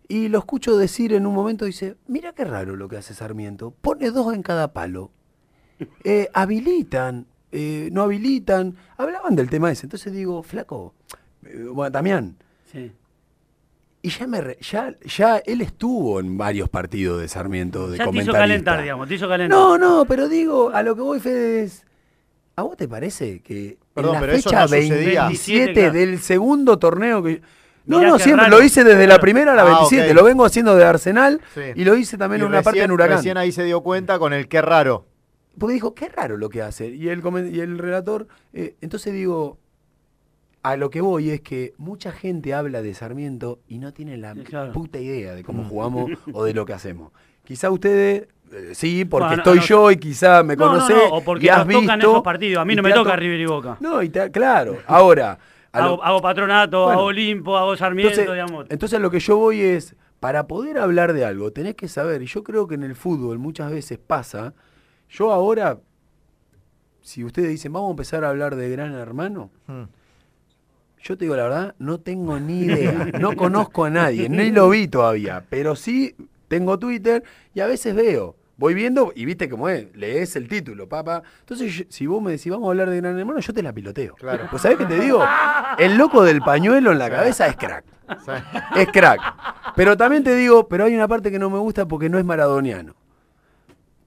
Y 0.08 0.30
lo 0.30 0.38
escucho 0.40 0.78
decir 0.78 1.12
en 1.12 1.26
un 1.26 1.34
momento, 1.36 1.66
dice, 1.66 1.98
mira 2.08 2.32
qué 2.32 2.46
raro 2.46 2.78
lo 2.78 2.88
que 2.88 2.96
hace 2.98 3.14
Sarmiento, 3.14 3.74
pone 3.82 4.10
dos 4.12 4.34
en 4.34 4.42
cada 4.44 4.72
palo. 4.72 5.12
Eh, 6.06 6.30
habilitan, 6.34 7.26
eh, 7.52 7.90
no 7.92 8.04
habilitan, 8.04 8.76
hablaban 8.98 9.36
del 9.36 9.50
tema 9.50 9.70
ese. 9.72 9.86
Entonces 9.86 10.14
digo, 10.14 10.44
flaco, 10.44 10.94
eh, 11.46 11.66
bueno, 11.72 11.90
Damián, 11.90 12.38
Sí. 12.72 12.92
y 14.02 14.10
ya, 14.10 14.28
me 14.28 14.40
re- 14.42 14.58
ya, 14.62 14.96
ya 15.04 15.38
él 15.38 15.62
estuvo 15.62 16.20
en 16.20 16.38
varios 16.38 16.70
partidos 16.70 17.20
de 17.20 17.28
Sarmiento 17.28 17.90
de 17.90 17.98
Ya 17.98 18.10
te 18.10 18.18
hizo 18.20 18.32
calentar, 18.32 18.82
digamos, 18.82 19.08
te 19.08 19.16
hizo 19.16 19.28
calentar. 19.28 19.58
No, 19.58 19.78
no, 19.78 20.06
pero 20.06 20.30
digo, 20.30 20.70
a 20.70 20.84
lo 20.84 20.96
que 20.96 21.02
voy, 21.02 21.20
Fede, 21.20 21.64
es. 21.64 21.86
¿A 22.58 22.64
vos 22.64 22.76
te 22.76 22.88
parece 22.88 23.40
que 23.42 23.78
Perdón, 23.94 24.16
en 24.16 24.22
la 24.22 24.28
pero 24.28 24.34
eso 24.34 24.50
fecha 24.50 24.62
no 24.64 24.68
sucedía. 24.68 25.22
27 25.28 25.74
claro. 25.74 25.94
del 25.94 26.20
segundo 26.20 26.78
torneo 26.80 27.22
que. 27.24 27.42
No, 27.86 28.00
Mirá 28.00 28.10
no, 28.10 28.20
siempre 28.20 28.46
raro. 28.48 28.58
lo 28.58 28.64
hice 28.64 28.84
desde 28.84 29.08
la 29.08 29.20
primera 29.20 29.54
a 29.54 29.56
la 29.56 29.62
Ah, 29.62 29.66
27. 29.88 30.10
ok. 30.10 30.16
Lo 30.18 30.24
vengo 30.26 30.44
haciendo 30.44 30.76
de 30.76 30.84
Arsenal 30.84 31.40
Sí. 31.54 31.62
y 31.76 31.86
lo 31.86 31.96
hice 31.96 32.18
también 32.18 32.42
Y 32.42 32.46
en 32.46 32.50
una 32.50 32.62
parte 32.64 32.82
en 32.84 32.92
Huracán. 32.92 33.18
Recién 33.18 33.38
ahí 33.38 33.52
se 33.54 33.64
dio 33.64 33.82
cuenta 33.82 34.20
con 34.20 34.34
el 34.34 34.48
qué 34.50 34.62
raro. 34.62 35.06
Porque 35.58 35.76
dijo, 35.76 35.94
qué 35.96 36.10
raro 36.10 36.36
lo 36.36 36.50
que 36.50 36.62
hace. 36.62 36.88
Y 36.90 37.08
el, 37.10 37.22
y 37.54 37.60
el 37.62 37.78
relator. 37.78 38.28
eh, 38.54 38.76
entonces 38.82 39.14
digo, 39.14 39.58
a 40.64 40.76
lo 40.78 40.90
que 40.90 41.00
voy 41.00 41.30
es 41.30 41.42
que 41.42 41.74
mucha 41.78 42.12
gente 42.12 42.54
habla 42.54 42.82
de 42.82 42.94
Sarmiento 42.94 43.60
y 43.68 43.78
no 43.78 43.94
tiene 43.94 44.18
la 44.18 44.34
claro. 44.34 44.74
puta 44.74 45.00
idea 45.00 45.34
de 45.36 45.44
cómo 45.44 45.64
jugamos 45.64 46.10
o 46.34 46.44
de 46.44 46.54
lo 46.54 46.66
que 46.66 46.74
hacemos. 46.74 47.12
Quizá 47.46 47.70
ustedes. 47.70 48.28
Eh, 48.52 48.70
sí, 48.74 49.06
porque 49.06 49.28
Bueno, 49.28 49.42
estoy 49.44 49.58
no- 49.60 49.64
yo 49.66 49.92
y 49.92 49.98
quizá 49.98 50.44
me 50.44 50.56
No, 50.56 50.66
no, 50.66 50.72
conocés 50.74 50.96
no, 50.96 51.16
o 51.18 51.22
porque 51.24 51.46
y 51.46 51.50
has 51.50 51.66
nos 51.66 51.68
tocan 51.82 51.98
visto, 52.00 52.12
esos 52.12 52.24
partidos. 52.24 52.62
A 52.62 52.66
mí 52.66 52.76
no 52.76 52.84
me 52.84 52.92
toca 52.94 53.12
to- 53.12 53.16
River 53.18 53.40
y 53.40 53.46
Boca. 53.46 53.78
No, 53.80 54.02
y 54.04 54.10
te- 54.10 54.32
claro. 54.32 54.78
Ahora, 54.88 55.38
lo- 55.74 55.80
Hago, 55.80 56.04
hago 56.04 56.22
patronato, 56.22 56.84
Bueno. 56.86 57.00
hago 57.00 57.08
Olimpo, 57.10 57.58
hago 57.58 57.76
Sarmiento, 57.76 58.20
entonces, 58.20 58.34
digamos. 58.34 58.66
entonces 58.70 59.00
lo 59.00 59.12
que 59.12 59.20
yo 59.20 59.38
voy 59.38 59.62
es, 59.62 59.96
para 60.20 60.48
poder 60.48 60.80
hablar 60.80 61.14
de 61.14 61.24
algo, 61.26 61.52
tenés 61.52 61.76
que 61.76 61.88
saber, 61.88 62.22
y 62.24 62.26
yo 62.26 62.44
creo 62.44 62.68
que 62.68 62.76
en 62.76 62.84
el 62.84 62.96
fútbol 62.96 63.38
muchas 63.38 63.70
veces 63.72 64.00
pasa, 64.00 64.54
yo 65.10 65.32
ahora, 65.32 65.78
si 67.02 67.24
ustedes 67.24 67.50
dicen, 67.50 67.72
vamos 67.74 67.90
a 67.90 67.92
empezar 67.92 68.24
a 68.24 68.30
hablar 68.30 68.56
de 68.56 68.70
Gran 68.70 68.94
Hermano, 68.94 69.52
Hmm. 69.68 69.84
yo 71.04 71.18
te 71.18 71.26
digo 71.26 71.36
la 71.36 71.44
verdad, 71.44 71.76
no 71.80 72.00
tengo 72.00 72.40
ni 72.40 72.62
idea, 72.62 73.12
no 73.20 73.36
conozco 73.36 73.86
a 73.86 73.90
nadie, 73.90 74.28
ni 74.30 74.52
lo 74.52 74.70
vi 74.70 74.88
todavía, 74.88 75.44
pero 75.50 75.76
sí 75.76 76.16
tengo 76.48 76.78
Twitter 76.80 77.24
y 77.54 77.60
a 77.60 77.68
veces 77.68 77.96
veo. 77.96 78.36
Voy 78.60 78.74
viendo 78.74 79.12
y 79.16 79.26
viste 79.26 79.48
cómo 79.50 79.70
es, 79.70 79.86
lees 79.96 80.36
el 80.36 80.48
título, 80.48 80.90
papá. 80.90 81.22
Entonces, 81.42 81.86
si 81.90 82.08
vos 82.08 82.22
me 82.24 82.32
decís, 82.32 82.52
vamos 82.52 82.68
a 82.68 82.72
hablar 82.72 82.90
de 82.90 82.98
Gran 82.98 83.20
Hermano, 83.20 83.40
yo 83.40 83.54
te 83.54 83.62
la 83.62 83.72
piloteo. 83.72 84.16
Claro. 84.16 84.48
Pues, 84.50 84.64
¿sabés 84.64 84.80
qué 84.80 84.86
te 84.86 85.00
digo? 85.00 85.24
El 85.78 85.96
loco 85.96 86.24
del 86.24 86.42
pañuelo 86.42 86.92
en 86.92 86.98
la 86.98 87.08
cabeza 87.10 87.46
es 87.46 87.56
crack. 87.56 87.86
Es 88.76 88.88
crack. 88.88 89.22
Pero 89.76 89.96
también 89.96 90.24
te 90.24 90.34
digo, 90.34 90.68
pero 90.68 90.86
hay 90.86 90.96
una 90.96 91.08
parte 91.08 91.30
que 91.30 91.38
no 91.38 91.52
me 91.52 91.60
gusta 91.60 91.88
porque 91.88 92.10
no 92.10 92.18
es 92.18 92.26
maradoniano. 92.26 92.96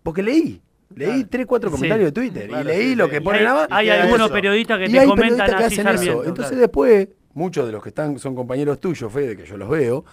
Porque 0.03 0.23
leí. 0.23 0.61
Leí 0.97 1.23
tres, 1.25 1.47
cuatro 1.47 1.71
Sí. 1.71 1.77
comentarios 1.77 2.09
de 2.09 2.13
Twitter 2.13 2.49
Claro, 2.49 2.65
y 2.69 2.73
leí 2.73 2.89
sí, 2.89 2.95
lo 2.97 3.09
que 3.09 3.21
ponen 3.21 3.43
hay, 3.43 3.47
abajo. 3.47 3.67
hay 3.71 3.87
queda 3.87 4.03
algunos 4.03 4.27
eso. 4.27 4.35
periodistas 4.35 4.79
que 4.79 4.85
Y 4.87 4.91
te 4.93 4.99
hay 4.99 5.07
comentan 5.07 5.37
periodistas 5.47 5.61
que 5.75 5.81
hacen 5.81 5.89
eso. 6.09 6.25
Entonces 6.25 6.47
claro. 6.49 6.61
después, 6.63 7.09
muchos 7.35 7.67
de 7.67 7.73
los 7.73 7.81
que 7.83 7.91
están 7.91 8.19
son 8.19 8.35
compañeros 8.35 8.81
tuyos, 8.81 9.13
Fede, 9.13 9.37
que 9.37 9.45
yo 9.47 9.57
los 9.57 9.69
veo, 9.69 10.05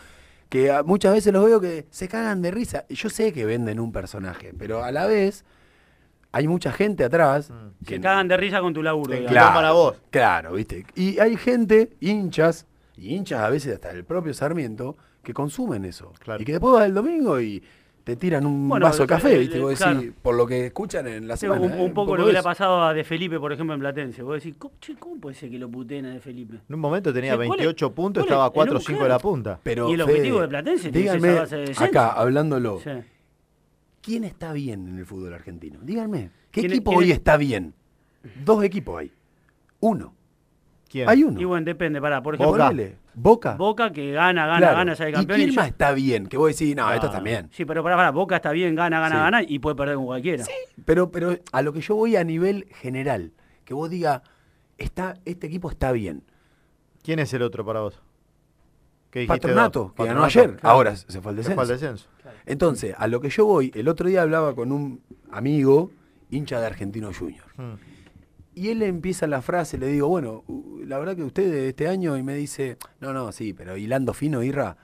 que 0.50 0.72
muchas 0.86 1.14
veces 1.14 1.34
los 1.34 1.46
veo 1.46 1.60
que 1.60 1.86
se 1.90 2.08
cagan 2.08 2.42
de 2.42 2.52
risa. 2.52 2.86
Y 2.90 2.96
Yo 2.96 3.10
sé 3.10 3.34
que 3.34 3.46
venden 3.46 3.80
un 3.80 3.92
personaje, 3.92 4.54
pero 4.58 4.84
a 4.84 4.92
la 4.92 5.06
vez 5.06 5.46
hay 6.32 6.48
mucha 6.48 6.72
gente 6.72 7.04
atrás 7.04 7.52
que 7.86 7.96
Se 7.96 8.02
cagan 8.02 8.28
de 8.28 8.38
risa 8.38 8.62
con 8.62 8.74
tu 8.74 8.84
laburo. 8.84 9.14
Digamos. 9.14 9.32
Claro. 9.32 9.48
toman 9.48 9.66
a 9.66 9.72
vos. 9.72 9.98
Claro, 10.10 10.54
¿viste? 10.54 10.86
Y 10.96 11.20
hay 11.20 11.36
gente, 11.38 11.92
hinchas, 12.00 12.66
y 12.96 13.16
hinchas 13.16 13.42
a 13.42 13.50
veces 13.50 13.74
hasta 13.74 13.92
el 13.92 14.04
propio 14.04 14.34
Sarmiento, 14.34 14.98
que 15.24 15.34
consumen 15.34 15.86
eso. 15.86 16.14
Claro. 16.20 16.42
Y 16.42 16.46
que 16.46 16.54
después 16.54 16.74
vas 16.74 16.86
el 16.86 16.94
domingo 16.94 17.40
y 17.42 17.64
te 18.08 18.16
tiran 18.16 18.46
un 18.46 18.70
Bueno, 18.70 18.86
vaso 18.86 19.04
de 19.04 19.08
café, 19.08 19.36
eh, 19.36 19.40
¿viste? 19.40 19.58
eh, 19.58 19.60
Vos 19.60 19.78
claro. 19.78 20.00
decís, 20.00 20.14
por 20.22 20.34
lo 20.34 20.48
que 20.48 20.68
escuchan 20.68 21.06
en 21.08 21.28
la 21.28 21.36
semana. 21.36 21.60
un, 21.60 21.74
¿eh? 21.74 21.84
un 21.84 21.94
poco 21.94 22.16
lo 22.16 22.26
que 22.26 22.32
le 22.32 22.40
ha 22.40 22.42
pasado 22.42 22.82
a 22.82 22.94
De 22.94 23.04
Felipe, 23.04 23.38
por 23.38 23.52
ejemplo, 23.52 23.74
en 23.74 23.82
Platense. 23.82 24.24
Vos 24.24 24.36
decís, 24.42 24.56
¿cómo, 24.58 24.76
che, 24.80 24.96
¿cómo 24.96 25.20
puede 25.20 25.36
ser 25.36 25.52
que 25.52 25.60
lo 25.60 25.68
puteen 25.70 26.06
a 26.06 26.12
De 26.12 26.22
Felipe? 26.22 26.56
En 26.70 26.76
un 26.76 26.80
momento 26.80 27.12
tenía 27.12 27.36
¿cuál 27.36 27.48
es- 27.48 27.50
28 27.66 27.92
puntos, 27.94 28.22
es- 28.22 28.28
estaba 28.28 28.46
a 28.46 28.48
en 28.48 28.54
4 28.54 28.76
o 28.76 28.78
un 28.78 28.82
5 28.86 29.04
de 29.04 29.10
la 29.10 29.20
punta. 29.20 29.60
Pero, 29.62 29.90
Y 29.90 29.96
el 29.96 30.04
Fede, 30.04 30.12
objetivo 30.14 30.40
de 30.40 30.48
Platense 30.48 30.90
tiene 30.90 31.06
que 31.06 31.12
ser 31.12 31.20
díganme, 31.22 31.34
esa 31.44 31.58
base 31.58 31.58
de 31.82 31.86
acá, 31.86 32.12
hablándolo, 32.14 32.80
Sí. 32.80 32.92
¿quién 34.02 34.24
está 34.24 34.54
bien 34.54 34.88
en 34.88 34.98
el 35.00 35.06
fútbol 35.06 35.34
argentino? 35.34 35.80
Díganme, 35.82 36.30
¿qué 36.50 36.62
¿Quién- 36.62 36.72
equipo 36.72 36.92
hoy 36.92 37.12
es- 37.12 37.18
está 37.18 37.36
bien? 37.36 37.74
Dos 38.46 38.64
equipos 38.64 39.00
hay. 39.02 39.12
Uno. 39.82 40.14
¿Quién? 40.98 41.10
Hay 41.10 41.24
uno. 41.24 41.40
Y 41.40 41.44
bueno, 41.46 41.66
depende, 41.66 42.02
pará, 42.02 42.22
por 42.22 42.36
¿Qué 42.38 42.44
ejemplo, 42.44 42.64
Boca. 42.64 42.70
ponele? 42.72 42.96
Boca. 43.14 43.56
Boca 43.56 43.92
que 43.92 44.12
gana, 44.12 44.46
gana, 44.46 44.58
Claro. 44.60 44.78
gana, 44.78 44.96
sale 44.96 45.10
¿Y 45.10 45.14
campeón. 45.14 45.38
quién 45.38 45.50
yo- 45.52 45.56
más 45.62 45.68
está 45.70 45.92
bien? 45.94 46.28
Que 46.28 46.38
vos 46.38 46.50
decís, 46.50 46.76
no, 46.76 46.88
Ah, 46.88 46.96
estos 46.96 47.12
también. 47.12 47.50
Sí, 47.52 47.66
pero 47.66 47.84
pará, 47.84 47.96
pará, 47.96 48.12
Boca 48.12 48.36
está 48.36 48.52
bien, 48.52 48.76
gana, 48.76 49.00
gana, 49.00 49.16
Sí. 49.16 49.22
gana 49.22 49.44
y 49.44 49.60
puede 49.60 49.76
perder 49.76 49.96
con 49.96 50.06
cualquiera. 50.06 50.44
Pero, 50.86 51.12
pero 51.12 51.36
a 51.52 51.62
lo 51.62 51.74
que 51.74 51.82
yo 51.82 51.96
voy 51.96 52.16
a 52.16 52.24
nivel 52.24 52.68
general, 52.82 53.32
que 53.66 53.74
vos 53.74 53.90
digas, 53.90 54.22
está, 54.78 55.16
este 55.26 55.48
equipo 55.48 55.70
está 55.70 55.92
bien. 55.92 56.24
¿Quién 57.04 57.20
es 57.20 57.34
el 57.34 57.42
otro 57.42 57.66
para 57.66 57.82
vos? 57.82 58.02
¿Qué 59.10 59.20
dijiste 59.22 59.40
Patronato, 59.40 59.80
dos? 59.80 59.94
que 59.94 60.04
ganó 60.04 60.22
Patronato. 60.22 60.40
ayer, 60.52 60.60
Claro. 60.60 60.76
ahora 60.76 60.96
se 60.96 61.22
fue 61.22 61.32
al 61.32 61.36
Se 61.38 61.40
descenso. 61.50 61.56
fue 61.56 61.64
al 61.64 61.68
descenso. 61.70 62.08
Entonces, 62.46 62.96
a 62.98 63.08
lo 63.08 63.22
que 63.22 63.30
yo 63.30 63.46
voy, 63.46 63.72
el 63.74 63.88
otro 63.88 64.08
día 64.10 64.22
hablaba 64.22 64.54
con 64.54 64.72
un 64.72 65.02
amigo, 65.32 65.92
hincha 66.30 66.60
de 66.60 66.66
Argentino 66.68 67.12
Junior. 67.18 67.46
Hmm. 67.56 67.76
Y 68.58 68.70
él 68.70 68.82
empieza 68.82 69.28
la 69.28 69.42
frase, 69.44 69.78
le 69.78 69.88
digo, 69.88 70.08
bueno, 70.08 70.44
la 70.86 70.98
verdad 70.98 71.16
que 71.16 71.24
usted 71.24 71.52
de 71.52 71.70
este 71.70 71.88
año, 71.88 72.18
y 72.18 72.24
me 72.24 72.34
dice, 72.34 72.78
no, 73.00 73.14
no, 73.14 73.32
sí, 73.32 73.54
pero 73.54 73.78
hilando 73.78 74.14
fino, 74.16 74.42
Irra, 74.42 74.76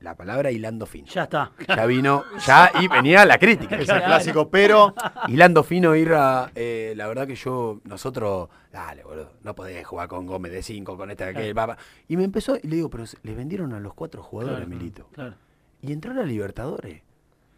la 0.00 0.16
palabra 0.16 0.50
hilando 0.50 0.86
fino. 0.86 1.06
Ya 1.08 1.24
está. 1.24 1.52
Ya 1.68 1.84
vino, 1.84 2.24
ya, 2.46 2.70
y 2.80 2.88
venía 2.88 3.26
la 3.26 3.36
crítica. 3.38 3.76
Es 3.76 3.88
el 3.90 4.02
clásico, 4.02 4.48
pero 4.48 4.94
Hilando 5.28 5.62
fino, 5.62 5.94
Irra, 5.94 6.50
eh, 6.54 6.94
la 6.96 7.06
verdad 7.06 7.26
que 7.26 7.34
yo, 7.34 7.82
nosotros, 7.84 8.48
dale, 8.72 9.04
boludo, 9.04 9.34
no 9.42 9.54
podés 9.54 9.86
jugar 9.86 10.08
con 10.08 10.24
Gómez 10.26 10.52
de 10.52 10.62
5, 10.62 10.96
con 10.96 11.10
este, 11.10 11.24
aquel, 11.24 11.54
papá. 11.54 11.76
Y 12.08 12.16
me 12.16 12.24
empezó, 12.24 12.56
y 12.56 12.66
le 12.68 12.76
digo, 12.76 12.88
pero 12.88 13.04
se- 13.06 13.18
le 13.22 13.34
vendieron 13.34 13.74
a 13.74 13.80
los 13.80 13.92
cuatro 13.92 14.22
jugadores, 14.22 14.60
Claro, 14.64 14.70
Milito. 14.70 15.08
claro. 15.12 15.34
Y 15.82 15.92
entró 15.92 16.12
a 16.12 16.14
la 16.14 16.22
Libertadores. 16.22 17.02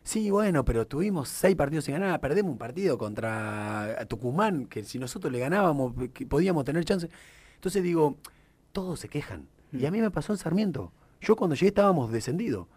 Sí, 0.06 0.30
bueno, 0.30 0.64
pero 0.64 0.86
tuvimos 0.86 1.28
seis 1.28 1.56
partidos 1.56 1.84
sin 1.86 1.94
ganar, 1.94 2.20
perdemos 2.20 2.52
un 2.52 2.58
partido 2.58 2.96
contra 2.96 4.06
Tucumán, 4.08 4.66
que 4.66 4.84
si 4.84 5.00
nosotros 5.00 5.32
le 5.32 5.40
ganábamos, 5.40 5.94
que 6.14 6.24
podíamos 6.26 6.64
tener 6.64 6.84
chance. 6.84 7.10
Entonces 7.56 7.82
digo, 7.82 8.16
todos 8.70 9.00
se 9.00 9.08
quejan. 9.08 9.48
Y 9.72 9.84
a 9.84 9.90
mí 9.90 10.00
me 10.00 10.12
pasó 10.12 10.32
en 10.32 10.38
Sarmiento. 10.38 10.92
Yo 11.20 11.34
cuando 11.34 11.56
llegué 11.56 11.68
estábamos 11.68 12.12
descendidos. 12.12 12.68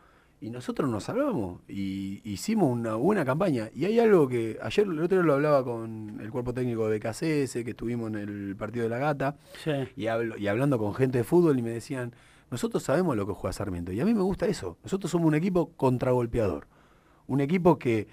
Y 0.42 0.50
nosotros 0.50 0.90
nos 0.90 1.04
salvamos 1.04 1.60
y 1.68 2.22
hicimos 2.24 2.72
una 2.72 2.96
buena 2.96 3.24
campaña. 3.26 3.70
Y 3.76 3.86
hay 3.86 4.00
algo 4.00 4.28
que 4.28 4.58
ayer, 4.64 4.88
el 4.88 5.00
otro 5.04 5.18
día 5.18 5.26
lo 5.28 5.34
hablaba 5.34 5.64
con 5.66 6.18
el 6.22 6.32
cuerpo 6.32 6.54
técnico 6.54 6.88
de 6.90 6.98
BKCS, 6.98 7.64
que 7.64 7.72
estuvimos 7.72 8.08
en 8.10 8.16
el 8.16 8.56
partido 8.56 8.84
de 8.86 8.90
la 8.90 8.98
gata, 8.98 9.36
Sí. 9.64 9.72
y, 9.98 10.08
hablo- 10.08 10.38
y 10.38 10.48
hablando 10.48 10.80
con 10.80 10.96
gente 10.96 11.18
de 11.20 11.24
fútbol 11.26 11.60
y 11.60 11.62
me 11.62 11.72
decían, 11.72 12.16
nosotros 12.50 12.82
sabemos 12.82 13.16
lo 13.18 13.28
que 13.28 13.34
juega 13.34 13.52
Sarmiento. 13.54 13.92
Y 13.92 14.00
a 14.00 14.06
mí 14.06 14.14
me 14.16 14.22
gusta 14.24 14.48
eso. 14.48 14.78
Nosotros 14.82 15.12
somos 15.12 15.28
un 15.28 15.36
equipo 15.36 15.72
contragolpeador. 15.76 16.68
Un 17.30 17.42
equipo 17.42 17.78
que, 17.78 18.08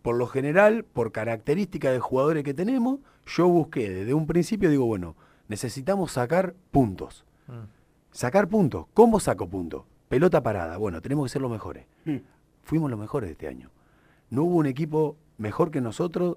por 0.00 0.14
lo 0.14 0.28
general, 0.28 0.84
por 0.84 1.10
características 1.10 1.92
de 1.92 1.98
jugadores 1.98 2.44
que 2.44 2.54
tenemos, 2.54 3.00
yo 3.26 3.48
busqué 3.48 3.90
desde 3.90 4.14
un 4.14 4.28
principio, 4.28 4.70
digo, 4.70 4.86
bueno, 4.86 5.16
necesitamos 5.48 6.12
sacar 6.12 6.54
puntos. 6.70 7.24
Sacar 8.12 8.48
puntos. 8.48 8.86
¿Cómo 8.94 9.18
saco 9.18 9.48
puntos? 9.48 9.82
Pelota 10.08 10.40
parada. 10.40 10.76
Bueno, 10.76 11.02
tenemos 11.02 11.26
que 11.26 11.32
ser 11.32 11.42
los 11.42 11.50
mejores. 11.50 11.84
Mm. 12.04 12.18
Fuimos 12.62 12.88
los 12.88 12.98
mejores 12.98 13.28
este 13.28 13.48
año. 13.48 13.70
No 14.30 14.44
hubo 14.44 14.56
un 14.56 14.66
equipo 14.66 15.16
mejor 15.36 15.72
que 15.72 15.80
nosotros 15.80 16.36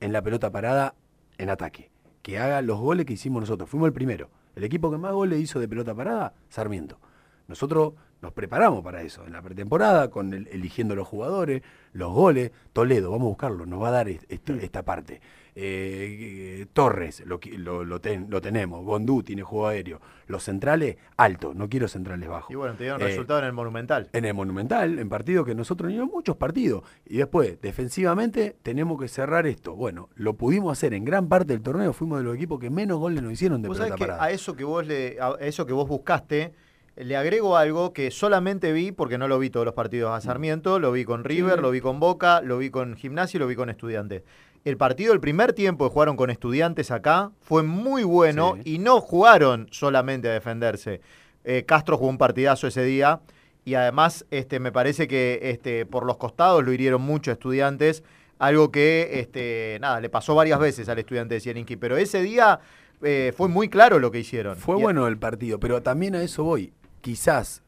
en 0.00 0.12
la 0.12 0.22
pelota 0.22 0.50
parada 0.50 0.96
en 1.38 1.48
ataque. 1.48 1.90
Que 2.22 2.40
haga 2.40 2.60
los 2.60 2.80
goles 2.80 3.06
que 3.06 3.12
hicimos 3.12 3.40
nosotros. 3.40 3.70
Fuimos 3.70 3.86
el 3.86 3.92
primero. 3.92 4.30
El 4.56 4.64
equipo 4.64 4.90
que 4.90 4.98
más 4.98 5.12
goles 5.12 5.38
hizo 5.38 5.60
de 5.60 5.68
pelota 5.68 5.94
parada, 5.94 6.34
Sarmiento. 6.48 6.98
Nosotros 7.46 7.94
nos 8.22 8.32
preparamos 8.32 8.82
para 8.82 9.02
eso. 9.02 9.24
En 9.26 9.32
la 9.32 9.42
pretemporada, 9.42 10.10
con 10.10 10.32
el- 10.32 10.48
eligiendo 10.48 10.94
los 10.94 11.06
jugadores, 11.06 11.62
los 11.92 12.12
goles. 12.12 12.50
Toledo, 12.72 13.10
vamos 13.10 13.26
a 13.26 13.28
buscarlo, 13.28 13.66
nos 13.66 13.82
va 13.82 13.88
a 13.88 13.92
dar 13.92 14.08
est- 14.08 14.24
esta, 14.30 14.54
esta 14.54 14.82
parte. 14.84 15.20
Eh, 15.58 16.60
eh, 16.62 16.66
Torres, 16.74 17.22
lo, 17.24 17.40
lo, 17.56 17.82
lo 17.84 18.00
ten- 18.00 18.26
lo 18.28 18.42
tenemos. 18.42 18.84
Gondú 18.84 19.22
tiene 19.22 19.42
juego 19.42 19.68
aéreo. 19.68 20.00
Los 20.26 20.42
centrales, 20.42 20.96
alto. 21.16 21.54
No 21.54 21.68
quiero 21.70 21.88
centrales 21.88 22.28
bajos. 22.28 22.50
Y 22.50 22.56
bueno, 22.56 22.74
te 22.74 22.84
dieron 22.84 23.00
Eh, 23.00 23.06
resultado 23.06 23.38
en 23.40 23.46
el 23.46 23.52
Monumental. 23.54 24.10
en 24.12 24.24
el 24.26 24.34
Monumental, 24.34 24.98
en 24.98 25.08
partidos 25.08 25.46
que 25.46 25.54
nosotros 25.54 25.88
teníamos 25.88 26.12
muchos 26.12 26.36
partidos. 26.36 26.82
Y 27.06 27.16
después, 27.18 27.58
defensivamente, 27.62 28.56
tenemos 28.62 29.00
que 29.00 29.08
cerrar 29.08 29.46
esto. 29.46 29.74
Bueno, 29.74 30.10
lo 30.14 30.34
pudimos 30.36 30.72
hacer 30.72 30.92
en 30.92 31.04
gran 31.06 31.28
parte 31.28 31.54
del 31.54 31.62
torneo. 31.62 31.92
Fuimos 31.94 32.18
de 32.18 32.24
los 32.24 32.34
equipos 32.36 32.60
que 32.60 32.68
menos 32.68 32.98
goles 32.98 33.22
nos 33.22 33.32
hicieron 33.32 33.62
de 33.62 33.68
Vos 33.68 33.78
pelota 33.78 33.88
sabés 33.96 34.00
que 34.00 34.06
parada. 34.08 34.24
a 34.24 34.30
eso 34.30 34.54
que 34.56 34.64
vos 34.64 34.86
le, 34.86 35.16
a 35.20 35.36
eso 35.40 35.64
que 35.64 35.72
vos 35.72 35.88
buscaste, 35.88 36.52
le 36.96 37.16
agrego 37.16 37.56
algo 37.56 37.92
que 37.92 38.10
solamente 38.10 38.72
vi, 38.72 38.90
porque 38.92 39.18
no 39.18 39.28
lo 39.28 39.38
vi 39.38 39.50
todos 39.50 39.66
los 39.66 39.74
partidos 39.74 40.12
a 40.12 40.20
Sarmiento, 40.20 40.78
lo 40.78 40.92
vi 40.92 41.04
con 41.04 41.24
River, 41.24 41.56
Sí. 41.56 41.60
lo 41.62 41.70
vi 41.70 41.80
con 41.80 42.00
Boca, 42.00 42.40
lo 42.40 42.58
vi 42.58 42.70
con 42.70 42.96
Gimnasia 42.96 43.36
y 43.36 43.40
lo 43.40 43.46
vi 43.46 43.54
con 43.54 43.68
Estudiantes. 43.70 44.22
El 44.64 44.76
partido, 44.76 45.12
el 45.12 45.20
primer 45.20 45.52
tiempo 45.52 45.86
que 45.86 45.92
jugaron 45.92 46.16
con 46.16 46.30
Estudiantes 46.30 46.90
acá, 46.90 47.30
fue 47.42 47.62
muy 47.62 48.02
bueno 48.02 48.54
Sí. 48.64 48.74
y 48.74 48.78
no 48.78 49.00
jugaron 49.00 49.68
solamente 49.70 50.28
a 50.28 50.32
defenderse. 50.32 51.00
Eh, 51.44 51.64
Castro 51.66 51.96
jugó 51.98 52.10
un 52.10 52.18
partidazo 52.18 52.66
ese 52.66 52.82
día 52.82 53.20
y 53.64 53.74
además 53.74 54.24
este, 54.30 54.58
me 54.58 54.72
parece 54.72 55.06
que 55.06 55.38
este, 55.42 55.86
por 55.86 56.04
los 56.06 56.16
costados 56.16 56.64
lo 56.64 56.72
hirieron 56.72 57.02
mucho 57.02 57.30
a 57.30 57.34
Estudiantes, 57.34 58.02
algo 58.38 58.70
que 58.72 59.20
este, 59.20 59.78
nada, 59.80 60.00
le 60.00 60.08
pasó 60.08 60.34
varias 60.34 60.58
veces 60.58 60.88
al 60.88 60.98
estudiante 60.98 61.34
de 61.34 61.40
Sieninki, 61.40 61.76
pero 61.76 61.96
ese 61.96 62.20
día 62.22 62.58
eh, 63.02 63.32
fue 63.36 63.48
muy 63.48 63.68
claro 63.68 63.98
lo 63.98 64.10
que 64.10 64.18
hicieron. 64.20 64.56
Fue 64.56 64.78
Y- 64.78 64.82
bueno 64.82 65.06
el 65.06 65.18
partido, 65.18 65.60
pero 65.60 65.82
también 65.82 66.14
a 66.16 66.22
eso 66.22 66.42
voy. 66.42 66.72
Quizás 67.06 67.62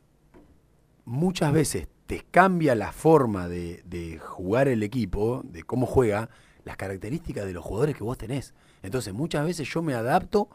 muchas 1.04 1.52
veces 1.52 1.86
te 2.06 2.24
cambia 2.28 2.74
la 2.74 2.90
forma 2.90 3.46
de, 3.46 3.84
de 3.86 4.18
jugar 4.18 4.66
el 4.66 4.82
equipo, 4.82 5.42
de 5.44 5.62
cómo 5.62 5.86
juega, 5.86 6.28
las 6.64 6.76
características 6.76 7.46
de 7.46 7.52
los 7.52 7.64
jugadores 7.64 7.96
que 7.96 8.02
vos 8.02 8.18
tenés. 8.18 8.52
Entonces 8.82 9.14
muchas 9.14 9.44
veces 9.46 9.68
yo 9.72 9.80
me 9.80 9.94
adapto 9.94 10.48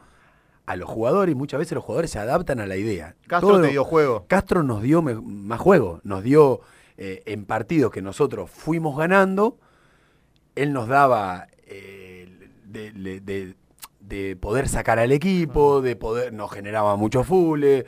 a 0.65 0.75
los 0.75 0.89
jugadores 0.89 1.31
y 1.31 1.35
muchas 1.37 1.59
veces 1.59 1.71
los 1.75 1.83
jugadores 1.85 2.11
se 2.11 2.19
adaptan 2.19 2.59
a 2.59 2.67
la 2.67 2.75
idea. 2.75 3.15
Castro 3.25 3.51
Todo- 3.51 3.61
te 3.61 3.69
dio 3.69 3.85
juego. 3.85 4.25
Castro 4.27 4.63
nos 4.63 4.81
dio 4.81 5.01
me- 5.01 5.15
más 5.15 5.61
juego, 5.61 6.01
nos 6.03 6.21
dio 6.21 6.59
eh, 6.97 7.23
en 7.25 7.45
partidos 7.45 7.89
que 7.93 8.01
nosotros 8.01 8.51
fuimos 8.51 8.97
ganando, 8.97 9.59
él 10.55 10.73
nos 10.73 10.89
daba 10.89 11.47
eh, 11.67 12.49
de, 12.65 12.91
de- 12.91 13.19
de- 13.21 13.55
de 14.01 14.35
poder 14.35 14.67
sacar 14.67 14.99
al 14.99 15.13
equipo, 15.13 15.81
de 15.81 15.95
poder, 15.95 16.33
nos 16.33 16.51
generaba 16.51 16.97
mucho 16.97 17.23
fule, 17.23 17.85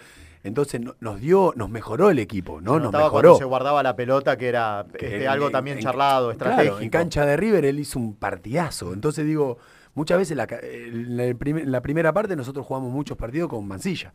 entonces 0.48 0.80
no- 0.82 0.96
nos 1.00 1.20
dio, 1.20 1.54
nos 1.56 1.70
mejoró 1.70 2.10
el 2.10 2.20
equipo, 2.20 2.62
¿no? 2.62 2.76
Se 2.76 2.80
Nos 2.82 2.94
mejoró. 2.94 3.36
se 3.38 3.44
guardaba 3.46 3.82
la 3.84 3.96
pelota, 3.96 4.38
que 4.38 4.48
era 4.48 4.86
Que 4.98 5.06
este, 5.06 5.24
en- 5.24 5.28
algo 5.30 5.50
también 5.52 5.78
en- 5.78 5.84
charlado, 5.84 6.28
claro, 6.36 6.52
estratégico. 6.52 6.80
en 6.82 6.90
cancha 6.90 7.26
de 7.26 7.36
River 7.38 7.66
él 7.66 7.80
hizo 7.80 8.00
un 8.00 8.16
partidazo. 8.16 8.94
Entonces 8.94 9.26
digo, 9.26 9.58
muchas 9.94 10.18
veces 10.18 10.38
la 10.38 10.48
en, 10.62 11.72
la 11.72 11.82
primera 11.82 12.14
parte 12.14 12.36
nosotros 12.36 12.66
jugamos 12.66 12.92
muchos 12.92 13.18
partidos 13.18 13.50
con 13.50 13.68
Mancilla, 13.68 14.14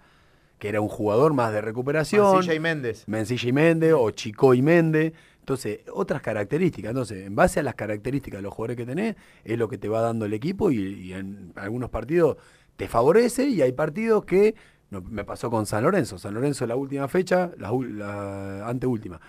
que 0.58 0.68
era 0.68 0.80
un 0.80 0.88
jugador 0.88 1.32
más 1.34 1.52
de 1.52 1.60
recuperación. 1.62 2.34
Mancilla 2.34 2.54
y 2.54 2.60
Méndez. 2.60 3.04
Mencilla 3.06 3.48
y 3.48 3.52
Méndez 3.52 3.94
o 3.96 4.10
Chico 4.10 4.54
y 4.54 4.62
Méndez. 4.62 5.12
Entonces, 5.40 5.80
otras 5.92 6.20
características. 6.20 6.90
Entonces, 6.90 7.26
en 7.26 7.34
base 7.34 7.58
a 7.60 7.62
las 7.62 7.74
características 7.74 8.38
de 8.38 8.42
los 8.42 8.52
jugadores 8.54 8.76
que 8.76 8.84
tenés, 8.86 9.16
es 9.42 9.58
lo 9.58 9.68
que 9.68 9.78
te 9.78 9.88
va 9.88 10.00
dando 10.02 10.26
el 10.26 10.34
equipo 10.34 10.70
y, 10.70 10.76
y 10.78 11.12
en 11.14 11.52
algunos 11.56 11.88
partidos 11.90 12.36
te 12.76 12.86
favorece 12.88 13.44
y 13.48 13.60
hay 13.62 13.72
partidos 13.72 14.24
que, 14.26 14.54
no, 14.90 15.00
me 15.03 15.24
pasó 15.24 15.50
con 15.50 15.66
San 15.66 15.83
Lorenzo. 15.85 16.18
San 16.18 16.35
Lorenzo 16.35 16.66
la 16.66 16.76
última 16.76 17.09
fecha, 17.09 17.50
la, 17.59 17.70
la 17.72 18.68
anteúltima, 18.68 19.20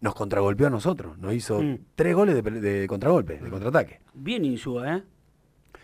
nos 0.00 0.14
contragolpeó 0.14 0.66
a 0.68 0.70
nosotros. 0.70 1.18
Nos 1.18 1.34
hizo 1.34 1.60
Mm. 1.62 1.78
tres 1.94 2.14
goles 2.14 2.42
de, 2.42 2.86
contragolpe, 2.88 3.38
de 3.38 3.50
contraataque. 3.50 4.00
Bien 4.14 4.44
Insúa, 4.44 4.96
¿eh? 4.96 5.02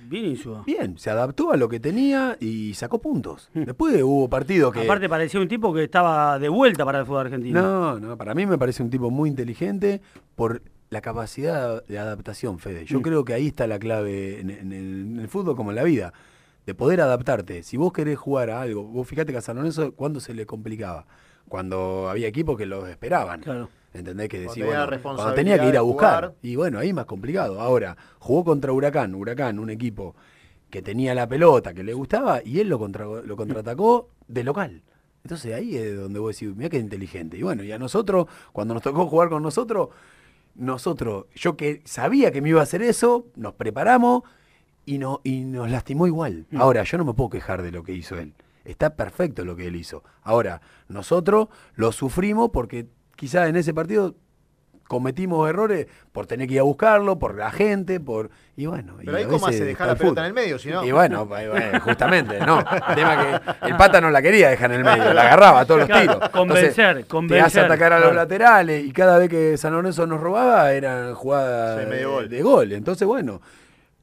Bien 0.09 0.27
Insúa. 0.27 0.63
Bien, 0.67 0.99
se 0.99 1.09
adaptó 1.11 1.53
a 1.53 1.57
lo 1.57 1.69
que 1.69 1.81
tenía 1.81 2.37
y 2.39 2.75
sacó 2.75 3.01
puntos. 3.01 3.51
Mm. 3.55 3.63
Después 3.65 4.03
hubo 4.03 4.29
partidos 4.29 4.73
que... 4.73 4.81
Aparte 4.85 5.09
parecía 5.09 5.41
un 5.41 5.49
tipo 5.49 5.73
que 5.73 5.85
estaba 5.85 6.39
de 6.39 6.49
vuelta 6.49 6.85
para 6.85 7.01
el 7.01 7.07
fútbol 7.07 7.27
argentino. 7.27 7.63
No, 7.63 7.99
no, 7.99 8.17
para 8.17 8.35
mí 8.35 8.45
me 8.47 8.59
parece 8.59 8.83
un 8.83 8.91
tipo 8.91 9.11
muy 9.11 9.29
inteligente 9.31 10.01
por 10.35 10.63
la 10.91 11.01
capacidad 11.01 11.85
de 11.87 11.99
adaptación, 11.99 12.59
Fede. 12.59 12.85
Yo 12.85 13.01
Mm. 13.01 13.03
creo 13.03 13.25
que 13.25 13.35
ahí 13.35 13.47
está 13.49 13.67
la 13.67 13.79
clave 13.79 14.41
en, 14.41 14.51
en 14.51 14.73
el, 14.73 15.01
en 15.15 15.19
el 15.21 15.29
fútbol 15.29 15.57
como 15.57 15.71
en 15.71 15.77
la 15.77 15.83
vida, 15.83 16.13
de 16.67 16.75
poder 16.75 17.01
adaptarte. 17.01 17.63
Si 17.63 17.77
vos 17.77 17.93
querés 17.93 18.19
jugar 18.19 18.51
a 18.51 18.61
algo, 18.61 18.83
vos 18.85 19.07
fíjate 19.09 19.33
que 19.33 19.39
a 19.39 19.43
San 19.43 19.57
Lorenzo, 19.57 19.93
¿cuándo 19.95 20.21
se 20.21 20.35
le 20.35 20.45
complicaba? 20.47 21.07
Cuando 21.49 22.09
había 22.11 22.27
equipos 22.27 22.57
que 22.59 22.67
los 22.67 22.89
esperaban. 22.89 23.41
Claro. 23.41 23.69
¿Entendés? 23.95 24.29
Que 24.29 24.41
decía, 24.41 24.67
bueno, 24.67 24.87
cuando 25.03 25.33
tenía 25.33 25.59
que 25.59 25.69
ir 25.69 25.77
a 25.77 25.81
buscar. 25.81 26.25
jugar. 26.25 26.35
Y 26.43 26.57
bueno, 26.57 26.79
ahí 26.79 26.93
más 26.93 27.07
complicado. 27.07 27.61
Ahora, 27.61 27.97
jugó 28.19 28.45
contra 28.45 28.73
Huracán, 28.73 29.15
Huracán, 29.15 29.59
un 29.59 29.71
equipo 29.71 30.15
que 30.69 30.83
tenía 30.83 31.15
la 31.15 31.27
pelota, 31.29 31.73
que 31.73 31.83
le 31.85 31.95
gustaba, 31.95 32.41
y 32.45 32.59
él 32.61 32.69
lo, 32.69 32.79
contra- 32.79 33.07
lo 33.07 33.37
contraatacó 33.37 34.11
de 34.27 34.45
local. 34.45 34.83
Entonces 35.23 35.55
ahí 35.55 35.77
es 35.77 35.97
donde 35.97 36.19
vos 36.19 36.39
decís, 36.39 36.55
mira 36.55 36.69
qué 36.69 36.79
inteligente. 36.79 37.39
Y 37.39 37.43
bueno, 37.43 37.63
y 37.63 37.73
a 37.73 37.79
nosotros, 37.79 38.27
cuando 38.53 38.75
nos 38.75 38.83
tocó 38.83 39.07
jugar 39.07 39.29
con 39.31 39.43
nosotros, 39.43 39.89
nosotros, 40.57 41.27
yo 41.35 41.57
que 41.57 41.81
sabía 41.85 42.31
que 42.33 42.41
me 42.43 42.51
iba 42.51 42.61
a 42.61 42.65
hacer 42.65 42.83
eso, 42.83 43.27
nos 43.37 43.55
preparamos 43.55 44.23
y, 44.87 44.97
no, 44.99 45.21
y 45.25 45.41
nos 45.45 45.71
lastimó 45.71 46.07
igual. 46.07 46.47
Mm. 46.51 46.61
Ahora, 46.61 46.83
yo 46.85 46.97
no 46.97 47.05
me 47.05 47.13
puedo 47.13 47.29
quejar 47.31 47.61
de 47.63 47.73
lo 47.73 47.83
que 47.83 47.93
hizo 47.93 48.17
él. 48.19 48.33
Está 48.65 48.97
perfecto 48.97 49.45
lo 49.45 49.55
que 49.57 49.67
él 49.67 49.77
hizo. 49.77 50.03
Ahora, 50.23 50.61
nosotros 50.89 51.49
lo 51.75 51.93
sufrimos 51.93 52.51
porque 52.53 52.87
quizás 53.17 53.49
en 53.49 53.57
ese 53.57 53.75
partido 53.75 54.15
cometimos 54.89 55.49
errores 55.49 55.87
por 56.13 56.27
tener 56.27 56.47
que 56.47 56.55
ir 56.55 56.61
a 56.61 56.63
buscarlo, 56.63 57.19
por 57.19 57.35
la 57.37 57.51
gente, 57.51 57.99
por... 57.99 58.31
Y 58.57 58.67
bueno, 58.67 58.97
y 59.03 59.05
Pero 59.07 59.17
ahí 59.17 59.25
a 59.25 59.27
cómo 59.27 59.47
veces 59.47 59.61
hace 59.61 59.65
dejar 59.65 59.87
la 59.89 59.93
el 59.95 59.99
pelota 59.99 60.21
fútbol. 60.21 60.25
en 60.25 60.29
el 60.39 60.45
medio, 60.45 60.59
si 60.61 60.71
no. 60.71 60.85
Y 60.85 60.93
bueno, 60.93 61.27
pues, 61.27 61.51
bueno, 61.51 61.81
justamente, 61.81 62.39
no. 62.41 62.61
El 62.61 62.95
tema 62.95 63.51
que 63.61 63.67
el 63.69 63.77
pata 63.77 64.01
no 64.01 64.11
la 64.11 64.23
quería 64.23 64.49
dejar 64.51 64.71
en 64.73 64.79
el 64.79 64.85
medio, 64.85 65.13
la 65.13 65.23
agarraba 65.23 65.61
a 65.61 65.65
todos 65.65 65.81
los 65.81 65.89
Claro, 65.89 66.15
tiros. 66.15 66.29
convencer, 66.31 66.71
Entonces, 66.87 67.07
convencer, 67.07 67.39
Te 67.39 67.47
hace 67.47 67.61
atacar 67.61 67.93
a 67.93 67.97
los 67.97 68.11
claro. 68.11 68.17
laterales 68.17 68.85
y 68.85 68.93
cada 68.93 69.19
vez 69.19 69.29
que 69.29 69.57
San 69.57 69.73
Lorenzo 69.73 70.07
nos 70.07 70.21
robaba 70.21 70.71
eran 70.73 71.15
jugadas 71.15 71.83
Sí, 71.83 71.91
medio 71.91 72.11
gol. 72.13 72.29
de 72.29 72.43
gol. 72.43 72.73
Entonces, 72.73 73.09
bueno, 73.09 73.41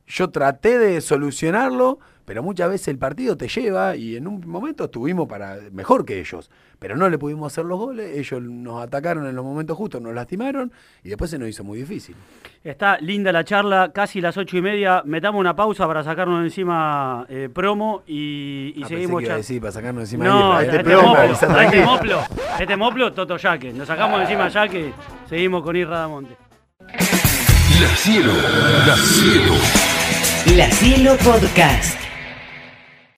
yo 0.07 0.29
traté 0.29 0.77
de 0.77 1.01
solucionarlo, 1.01 1.99
pero 2.25 2.41
muchas 2.41 2.69
veces 2.69 2.87
el 2.87 2.97
partido 2.97 3.35
te 3.35 3.47
lleva 3.49 3.95
y 3.97 4.15
en 4.15 4.27
un 4.27 4.47
momento 4.47 4.85
estuvimos 4.85 5.27
para 5.27 5.57
mejor 5.73 6.05
que 6.05 6.19
ellos, 6.21 6.49
pero 6.79 6.95
no 6.95 7.09
le 7.09 7.17
pudimos 7.17 7.51
hacer 7.51 7.65
los 7.65 7.77
goles, 7.77 8.17
ellos 8.17 8.41
nos 8.41 8.81
atacaron 8.81 9.27
en 9.27 9.35
los 9.35 9.43
momentos 9.43 9.75
justos, 9.77 10.01
nos 10.01 10.13
lastimaron 10.13 10.71
y 11.03 11.09
después 11.09 11.31
se 11.31 11.37
nos 11.37 11.49
hizo 11.49 11.63
muy 11.65 11.79
difícil. 11.79 12.15
Está 12.63 12.97
linda 12.99 13.31
la 13.33 13.43
charla, 13.43 13.91
casi 13.93 14.21
las 14.21 14.37
ocho 14.37 14.55
y 14.57 14.61
media. 14.61 15.01
Metamos 15.05 15.39
una 15.39 15.53
pausa 15.53 15.85
para 15.85 16.01
sacarnos 16.03 16.39
de 16.39 16.45
encima 16.45 17.25
eh, 17.27 17.49
promo 17.53 18.03
y, 18.07 18.73
y 18.77 18.83
Ah, 18.83 18.87
seguimos 18.87 19.19
que 19.19 19.25
iba 19.25 19.33
a 19.33 19.35
char- 19.35 19.37
decir, 19.41 19.59
para 19.61 19.71
sacarnos 19.73 20.03
encima 20.03 20.23
No, 20.25 20.59
este, 20.61 20.77
este 20.77 20.93
aquí. 20.95 21.77
moplo, 21.83 22.19
este 22.59 22.77
moplo, 22.77 23.11
Toto 23.13 23.35
Yaque. 23.35 23.73
Nos 23.73 23.87
sacamos 23.87 24.17
de 24.19 24.23
encima 24.23 24.47
ya 24.47 24.67
que 24.69 24.93
seguimos 25.27 25.61
con 25.61 25.75
Irra 25.75 25.99
Damonte. 25.99 26.37
La 26.79 27.89
Cielo, 27.97 28.31
La 28.87 28.95
Cielo. 28.95 29.53
La 30.45 30.69
Cielo 30.69 31.15
Podcast. 31.23 31.97